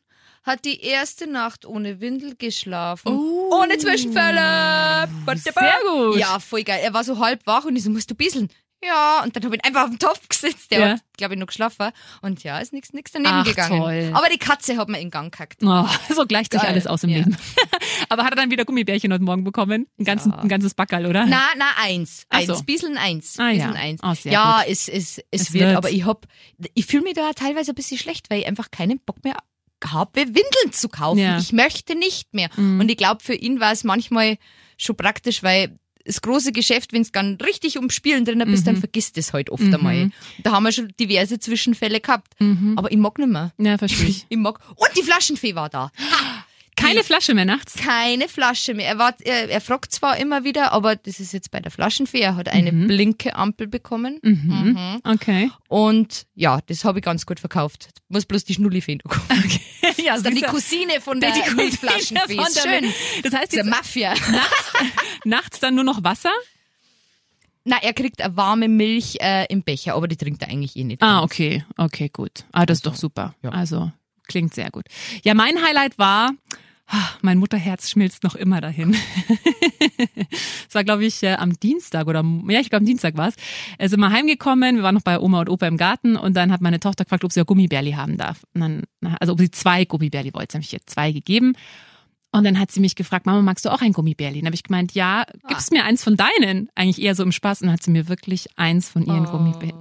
hat 0.46 0.64
die 0.64 0.80
erste 0.80 1.26
Nacht 1.26 1.66
ohne 1.66 2.00
Windel 2.00 2.35
geschlafen. 2.37 3.09
Oh. 3.12 3.50
Ohne 3.62 3.76
Zwischenfälle. 3.78 5.09
Sehr 5.37 5.52
gut. 5.90 6.18
Ja, 6.18 6.38
voll 6.38 6.62
geil. 6.62 6.80
Er 6.82 6.94
war 6.94 7.04
so 7.04 7.18
halb 7.18 7.46
wach 7.46 7.64
und 7.64 7.76
ich 7.76 7.82
so, 7.82 7.90
musst 7.90 8.11
du 8.11 8.14
bisseln? 8.14 8.48
Ja, 8.85 9.22
und 9.24 9.35
dann 9.35 9.42
habe 9.42 9.56
ich 9.56 9.62
ihn 9.62 9.66
einfach 9.66 9.85
auf 9.85 9.90
den 9.90 9.98
Topf 9.98 10.28
gesetzt. 10.28 10.70
Der 10.70 10.78
Ja. 10.78 10.88
hat, 10.90 11.00
glaube 11.16 11.35
ich, 11.35 11.40
noch 11.40 11.46
geschlafen. 11.46 11.90
Und 12.20 12.44
ja, 12.44 12.59
ist 12.59 12.72
nichts 12.74 12.92
nix 12.92 13.11
daneben 13.11 13.32
Ach, 13.32 13.44
gegangen. 13.44 13.80
toll. 13.80 14.11
Aber 14.12 14.28
die 14.28 14.37
Katze 14.38 14.76
hat 14.76 14.88
mir 14.90 15.00
in 15.00 15.11
Gang 15.11 15.32
gehackt. 15.32 15.62
Oh, 15.64 15.87
so 16.14 16.26
gleicht 16.26 16.52
sich 16.52 16.61
Geil. 16.61 16.70
alles 16.72 16.87
aus 16.87 17.02
im 17.02 17.11
Ja. 17.11 17.16
Leben. 17.18 17.37
Aber 18.11 18.22
hat 18.24 18.32
er 18.32 18.37
dann 18.37 18.50
wieder 18.50 18.64
Gummibärchen 18.66 19.12
heute 19.12 19.24
Morgen 19.24 19.44
bekommen? 19.44 19.87
Ein, 19.98 20.04
ganzen, 20.04 20.30
Ja. 20.32 20.38
ein 20.38 20.48
ganzes 20.48 20.74
Backerl, 20.74 21.06
oder? 21.06 21.26
Na, 21.26 21.46
na, 21.56 21.64
eins. 21.82 22.26
Ach 22.28 22.38
Eins. 22.38 22.46
so. 22.48 22.62
Bisseln 22.64 22.98
eins. 22.98 23.38
Ah, 23.38 23.48
ja. 23.48 23.68
Bisseln 23.68 23.76
eins. 23.76 24.00
Oh, 24.04 24.28
ja, 24.28 24.59
gut. 24.61 24.70
es, 24.70 24.88
es, 24.88 25.18
es, 25.18 25.24
Es 25.30 25.52
wird, 25.54 25.64
wird. 25.68 25.76
aber 25.76 25.90
ich 25.90 26.04
hab, 26.04 26.26
ich 26.74 26.85
fühle 26.87 27.02
mich 27.04 27.14
da 27.14 27.32
teilweise 27.32 27.72
ein 27.72 27.76
bisschen 27.76 27.98
schlecht, 27.98 28.28
weil 28.30 28.40
ich 28.40 28.46
einfach 28.46 28.70
keinen 28.70 29.00
Bock 29.00 29.24
mehr 29.24 29.37
habe, 29.84 30.20
Windeln 30.20 30.72
zu 30.72 30.88
kaufen. 30.88 31.18
Ja. 31.18 31.38
Ich 31.38 31.52
möchte 31.52 31.94
nicht 31.96 32.32
mehr. 32.34 32.48
Mhm. 32.56 32.80
Und 32.80 32.90
ich 32.90 32.96
glaube, 32.96 33.22
für 33.22 33.34
ihn 33.34 33.60
war 33.60 33.72
es 33.72 33.84
manchmal 33.84 34.38
schon 34.76 34.96
praktisch, 34.96 35.42
weil 35.42 35.78
das 36.04 36.20
große 36.22 36.52
Geschäft, 36.52 36.92
wenn 36.92 37.02
es 37.02 37.10
dann 37.10 37.36
richtig 37.44 37.78
um 37.78 37.90
Spielen 37.90 38.24
drin 38.24 38.40
bist, 38.46 38.64
dann 38.68 38.76
vergisst 38.76 39.18
es 39.18 39.32
halt 39.32 39.50
oft 39.50 39.64
Mhm. 39.64 39.74
einmal. 39.74 40.10
Da 40.44 40.52
haben 40.52 40.62
wir 40.62 40.70
schon 40.70 40.92
diverse 41.00 41.40
Zwischenfälle 41.40 42.00
gehabt. 42.00 42.32
Mhm. 42.40 42.74
Aber 42.76 42.92
ich 42.92 42.96
mag 42.96 43.18
nicht 43.18 43.26
mehr. 43.28 43.52
Ja, 43.58 43.76
verstehe 43.76 44.06
ich. 44.08 44.24
Ich 44.28 44.36
mag. 44.38 44.60
Und 44.76 44.90
die 44.96 45.02
Flaschenfee 45.02 45.56
war 45.56 45.68
da. 45.68 45.90
Keine 46.76 47.02
Flasche 47.04 47.34
mehr 47.34 47.44
nachts? 47.46 47.74
Keine 47.74 48.28
Flasche 48.28 48.74
mehr. 48.74 48.86
Er, 48.88 48.98
war, 48.98 49.14
er, 49.24 49.48
er 49.48 49.60
fragt 49.60 49.92
zwar 49.92 50.18
immer 50.18 50.44
wieder, 50.44 50.72
aber 50.72 50.94
das 50.96 51.18
ist 51.20 51.32
jetzt 51.32 51.50
bei 51.50 51.60
der 51.60 51.70
Flaschenfee. 51.72 52.20
Er 52.20 52.36
hat 52.36 52.48
eine 52.48 52.70
Mhm. 52.72 52.86
blinke 52.86 53.34
Ampel 53.34 53.66
bekommen. 53.66 54.18
Mhm. 54.22 54.74
Mhm. 54.76 55.00
Okay. 55.04 55.50
Und 55.68 56.26
ja, 56.34 56.60
das 56.66 56.84
habe 56.84 56.98
ich 56.98 57.04
ganz 57.04 57.24
gut 57.26 57.40
verkauft. 57.40 57.88
Muss 58.08 58.26
bloß 58.26 58.44
die 58.44 58.54
Schnulli-Fee 58.54 58.98
noch 59.04 59.10
kommen. 59.10 59.50
ja, 59.96 60.12
Das 60.12 60.18
ist 60.18 60.26
dann 60.26 60.34
die. 60.34 60.42
Cousine 60.42 61.00
von 61.00 61.18
der 61.20 61.32
Die 61.32 61.40
Cousine 61.40 61.56
Milchflaschenfee. 61.56 62.36
von 62.36 62.46
Ist 62.46 62.64
der 62.64 62.70
schön. 62.80 62.92
Das 63.22 63.32
heißt, 63.32 63.52
Der 63.52 63.64
jetzt 63.64 63.70
Mafia. 63.70 64.14
nachts 65.24 65.60
dann 65.60 65.74
nur 65.74 65.84
noch 65.84 66.04
Wasser? 66.04 66.30
Na, 67.64 67.78
er 67.82 67.92
kriegt 67.94 68.22
eine 68.22 68.36
warme 68.36 68.68
Milch 68.68 69.16
äh, 69.20 69.46
im 69.48 69.62
Becher, 69.64 69.94
aber 69.94 70.06
die 70.06 70.16
trinkt 70.16 70.42
er 70.42 70.48
eigentlich 70.48 70.76
eh 70.76 70.84
nicht. 70.84 71.02
Ah, 71.02 71.22
okay, 71.22 71.64
okay, 71.76 72.08
gut. 72.12 72.44
Ah, 72.52 72.64
das 72.64 72.78
ist 72.78 72.86
doch 72.86 72.94
super. 72.94 73.34
Also 73.42 73.90
klingt 74.28 74.54
sehr 74.54 74.70
gut. 74.70 74.84
Ja, 75.24 75.34
mein 75.34 75.60
Highlight 75.64 75.98
war, 75.98 76.32
mein 77.22 77.38
Mutterherz 77.38 77.90
schmilzt 77.90 78.22
noch 78.22 78.35
immer 78.35 78.61
dahin. 78.61 78.96
Es 80.68 80.75
war, 80.75 80.85
glaube 80.85 81.05
ich, 81.05 81.22
äh, 81.22 81.35
am 81.35 81.59
Dienstag 81.59 82.07
oder 82.07 82.25
ja, 82.49 82.61
ich 82.61 82.68
glaube 82.68 82.83
am 82.83 82.87
Dienstag 82.87 83.16
war 83.16 83.29
es. 83.29 83.37
Äh, 83.79 83.88
sind 83.88 84.01
wir 84.01 84.11
heimgekommen, 84.11 84.77
wir 84.77 84.83
waren 84.83 84.94
noch 84.94 85.03
bei 85.03 85.18
Oma 85.18 85.40
und 85.40 85.49
Opa 85.49 85.66
im 85.66 85.77
Garten 85.77 86.16
und 86.16 86.35
dann 86.35 86.53
hat 86.53 86.61
meine 86.61 86.81
Tochter 86.81 87.05
gefragt, 87.05 87.25
ob 87.25 87.33
sie 87.33 87.40
ja 87.40 87.44
Gummibärli 87.44 87.92
haben 87.92 88.16
darf. 88.16 88.44
Und 88.53 88.61
dann, 88.61 88.83
also 89.20 89.33
ob 89.33 89.40
sie 89.40 89.51
zwei 89.51 89.85
Gummibärli 89.85 90.35
wollte. 90.35 90.53
Dann 90.53 90.61
habe 90.61 90.66
ich 90.66 90.72
ihr 90.72 90.81
zwei 90.85 91.12
gegeben. 91.12 91.55
Und 92.33 92.44
dann 92.44 92.59
hat 92.59 92.70
sie 92.70 92.81
mich 92.81 92.96
gefragt, 92.96 93.25
Mama, 93.25 93.40
magst 93.40 93.64
du 93.64 93.70
auch 93.70 93.81
ein 93.81 93.92
Gummibärli? 93.92 94.40
Dann 94.40 94.46
habe 94.46 94.57
ich 94.57 94.64
gemeint, 94.64 94.92
ja, 94.92 95.25
gibst 95.49 95.72
mir 95.72 95.85
eins 95.85 96.05
von 96.05 96.16
deinen? 96.16 96.68
Eigentlich 96.75 97.01
eher 97.01 97.14
so 97.14 97.22
im 97.22 97.33
Spaß. 97.33 97.62
Und 97.62 97.68
dann 97.68 97.75
hat 97.75 97.83
sie 97.83 97.90
mir 97.90 98.09
wirklich 98.09 98.49
eins 98.57 98.88
von 98.90 99.07
ihren 99.07 99.25
Gummibärli. 99.25 99.72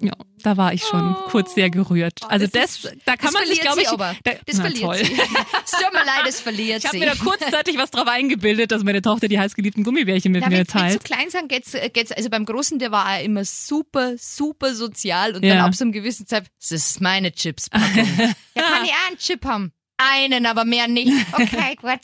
Ja, 0.00 0.12
da 0.42 0.56
war 0.58 0.72
ich 0.74 0.82
schon 0.84 1.14
kurz 1.30 1.54
sehr 1.54 1.70
gerührt. 1.70 2.20
Also 2.28 2.46
das, 2.46 2.84
Oh. 2.84 2.88
ist- 2.88 2.96
da 3.06 3.16
kann 3.16 3.32
das 3.32 3.32
man 3.32 3.46
sich, 3.46 3.60
glaube 3.60 3.80
ich, 3.80 3.88
aber. 3.88 4.14
da, 4.24 4.32
Das 4.46 4.56
na, 4.58 4.64
verliert 4.64 4.82
toll. 4.84 4.96
sie. 5.04 5.12
Es 5.64 5.70
tut 5.72 5.92
mir 5.92 6.04
leid, 6.04 6.22
das 6.26 6.40
verliert 6.40 6.78
Ich 6.80 6.84
habe 6.84 6.96
sie. 6.98 7.00
mir 7.04 7.06
da 7.06 7.14
kurzzeitig 7.14 7.78
was 7.78 7.90
drauf 7.90 8.06
eingebildet, 8.06 8.70
dass 8.72 8.84
meine 8.84 9.00
Tochter 9.02 9.26
die 9.28 9.38
heißgeliebten 9.38 9.84
Gummibärchen 9.84 10.32
mit 10.32 10.42
Na, 10.42 10.48
mir 10.48 10.58
wenn, 10.58 10.66
wenn 10.66 10.66
so 10.66 10.78
teilt. 10.78 11.04
klein 11.04 11.30
sind, 11.30 11.48
geht's, 11.48 11.72
geht's, 11.92 12.12
also 12.12 12.28
beim 12.30 12.44
Großen, 12.44 12.78
der 12.78 12.92
war 12.92 13.20
immer 13.20 13.44
super, 13.44 14.14
super 14.18 14.74
sozial 14.74 15.34
und 15.34 15.44
Ja. 15.44 15.54
dann 15.54 15.64
ab 15.64 15.74
so 15.74 15.84
einem 15.84 15.92
gewissen 15.92 16.26
Zeit, 16.26 16.44
das 16.60 16.70
ist 16.72 17.00
meine 17.00 17.32
Chips-Packung. 17.32 18.06
ja, 18.54 18.62
kann 18.62 18.84
ich 18.84 18.90
auch 18.92 19.08
einen 19.08 19.18
Chip 19.18 19.44
haben? 19.46 19.72
Einen, 19.98 20.46
aber 20.46 20.64
mehr 20.64 20.88
nicht. 20.88 21.12
Okay, 21.32 21.76
gut. 21.76 22.00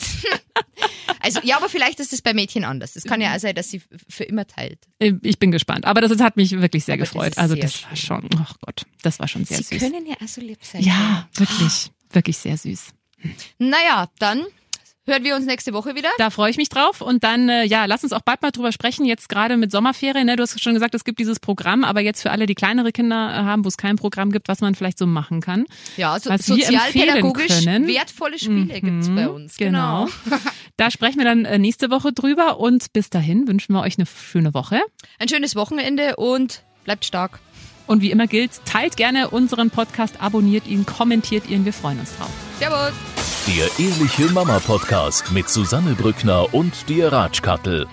also, 1.21 1.41
ja, 1.43 1.57
aber 1.57 1.69
vielleicht 1.69 2.01
ist 2.01 2.13
es 2.13 2.23
bei 2.23 2.33
Mädchen 2.35 2.65
anders. 2.65 2.97
Es 2.97 3.05
kann 3.05 3.21
ja 3.21 3.35
auch 3.35 3.39
sein, 3.39 3.55
dass 3.55 3.71
sie 3.71 3.83
für 4.09 4.25
immer 4.25 4.47
teilt. 4.47 4.79
Ich 4.99 5.39
bin 5.39 5.51
gespannt. 5.51 5.85
Aber 5.85 6.01
das, 6.01 6.11
das 6.11 6.21
hat 6.21 6.37
mich 6.37 6.53
wirklich 6.53 6.85
sehr 6.85 6.95
Aber 6.95 7.03
gefreut. 7.05 7.39
Also 7.39 7.55
sehr 7.55 7.65
das 7.65 7.83
war 7.85 7.97
schön. 7.97 8.07
schon, 8.31 8.31
ach 8.41 8.55
Gott, 8.65 8.87
das 9.03 9.19
war 9.19 9.29
schon 9.29 9.45
sehr 9.45 9.59
sie 9.59 9.65
süß. 9.65 9.79
können 9.81 10.07
ja 10.07 10.15
auch 10.23 10.29
so 10.29 10.41
lieb 10.41 10.59
sein. 10.65 10.83
Ja, 10.83 11.29
wirklich, 11.35 11.91
wirklich 12.11 12.39
sehr 12.39 12.57
süß. 12.57 12.89
Naja, 13.59 14.09
dann 14.19 14.45
hören 15.07 15.25
wir 15.25 15.35
uns 15.35 15.47
nächste 15.47 15.73
Woche 15.73 15.95
wieder. 15.95 16.09
Da 16.19 16.31
freue 16.31 16.51
ich 16.51 16.57
mich 16.57 16.69
drauf. 16.69 17.01
Und 17.01 17.25
dann, 17.25 17.49
äh, 17.49 17.65
ja, 17.65 17.87
lass 17.87 18.03
uns 18.05 18.13
auch 18.13 18.21
bald 18.21 18.43
mal 18.43 18.51
drüber 18.51 18.73
sprechen. 18.73 19.05
Jetzt 19.05 19.29
gerade 19.29 19.57
mit 19.57 19.73
Sommerferien. 19.73 20.27
Ne? 20.27 20.37
Du 20.37 20.43
hast 20.43 20.61
schon 20.63 20.75
gesagt, 20.75 20.95
es 20.95 21.05
gibt 21.05 21.19
dieses 21.19 21.41
Programm, 21.41 21.85
aber 21.85 22.01
jetzt 22.01 22.23
für 22.23 22.31
alle, 22.31 22.47
die 22.47 22.55
kleinere 22.55 22.93
Kinder 22.93 23.31
äh, 23.31 23.43
haben, 23.43 23.65
wo 23.65 23.69
es 23.69 23.77
kein 23.77 23.97
Programm 23.97 24.31
gibt, 24.31 24.49
was 24.49 24.61
man 24.61 24.75
vielleicht 24.75 24.99
so 24.99 25.07
machen 25.07 25.41
kann. 25.41 25.65
Ja, 25.97 26.19
so, 26.19 26.31
Was 26.31 26.49
wir 26.49 26.57
sozialpädagogisch 26.57 27.67
wertvolle 27.67 28.39
Spiele 28.39 28.81
gibt's 28.81 29.09
bei 29.09 29.29
uns. 29.29 29.57
Genau. 29.57 30.09
Da 30.79 30.91
sprechen 30.91 31.19
wir 31.19 31.25
dann 31.27 31.45
äh, 31.45 31.59
nächste 31.59 31.91
Woche 31.91 32.13
drüber. 32.13 32.59
Und 32.59 32.93
bis 32.93 33.11
dahin 33.11 33.47
wünschen 33.47 33.75
wir 33.75 33.83
euch 33.83 33.99
eine 33.99 34.07
schöne 34.07 34.55
Woche. 34.55 34.81
Ein 35.19 35.29
schönes 35.29 35.55
Wochenende 35.55 36.17
und 36.17 36.65
bleibt 36.85 37.05
stark. 37.05 37.39
Und 37.87 38.01
wie 38.01 38.11
immer 38.11 38.27
gilt, 38.27 38.53
teilt 38.65 38.97
gerne 38.97 39.31
unseren 39.31 39.71
Podcast, 39.71 40.21
abonniert 40.21 40.67
ihn, 40.67 40.87
kommentiert 40.87 41.49
ihn. 41.49 41.65
Wir 41.65 41.73
freuen 41.73 42.01
uns 42.01 42.17
drauf. 42.17 42.31
Servus. 42.59 43.12
Der 43.49 43.67
Ehrliche 43.85 44.33
Mama 44.33 44.61
Podcast 44.61 45.33
mit 45.33 45.49
Susanne 45.49 45.95
Brückner 45.97 46.55
und 46.55 46.89
dir 46.89 47.13
Ratschkattel. 47.13 47.89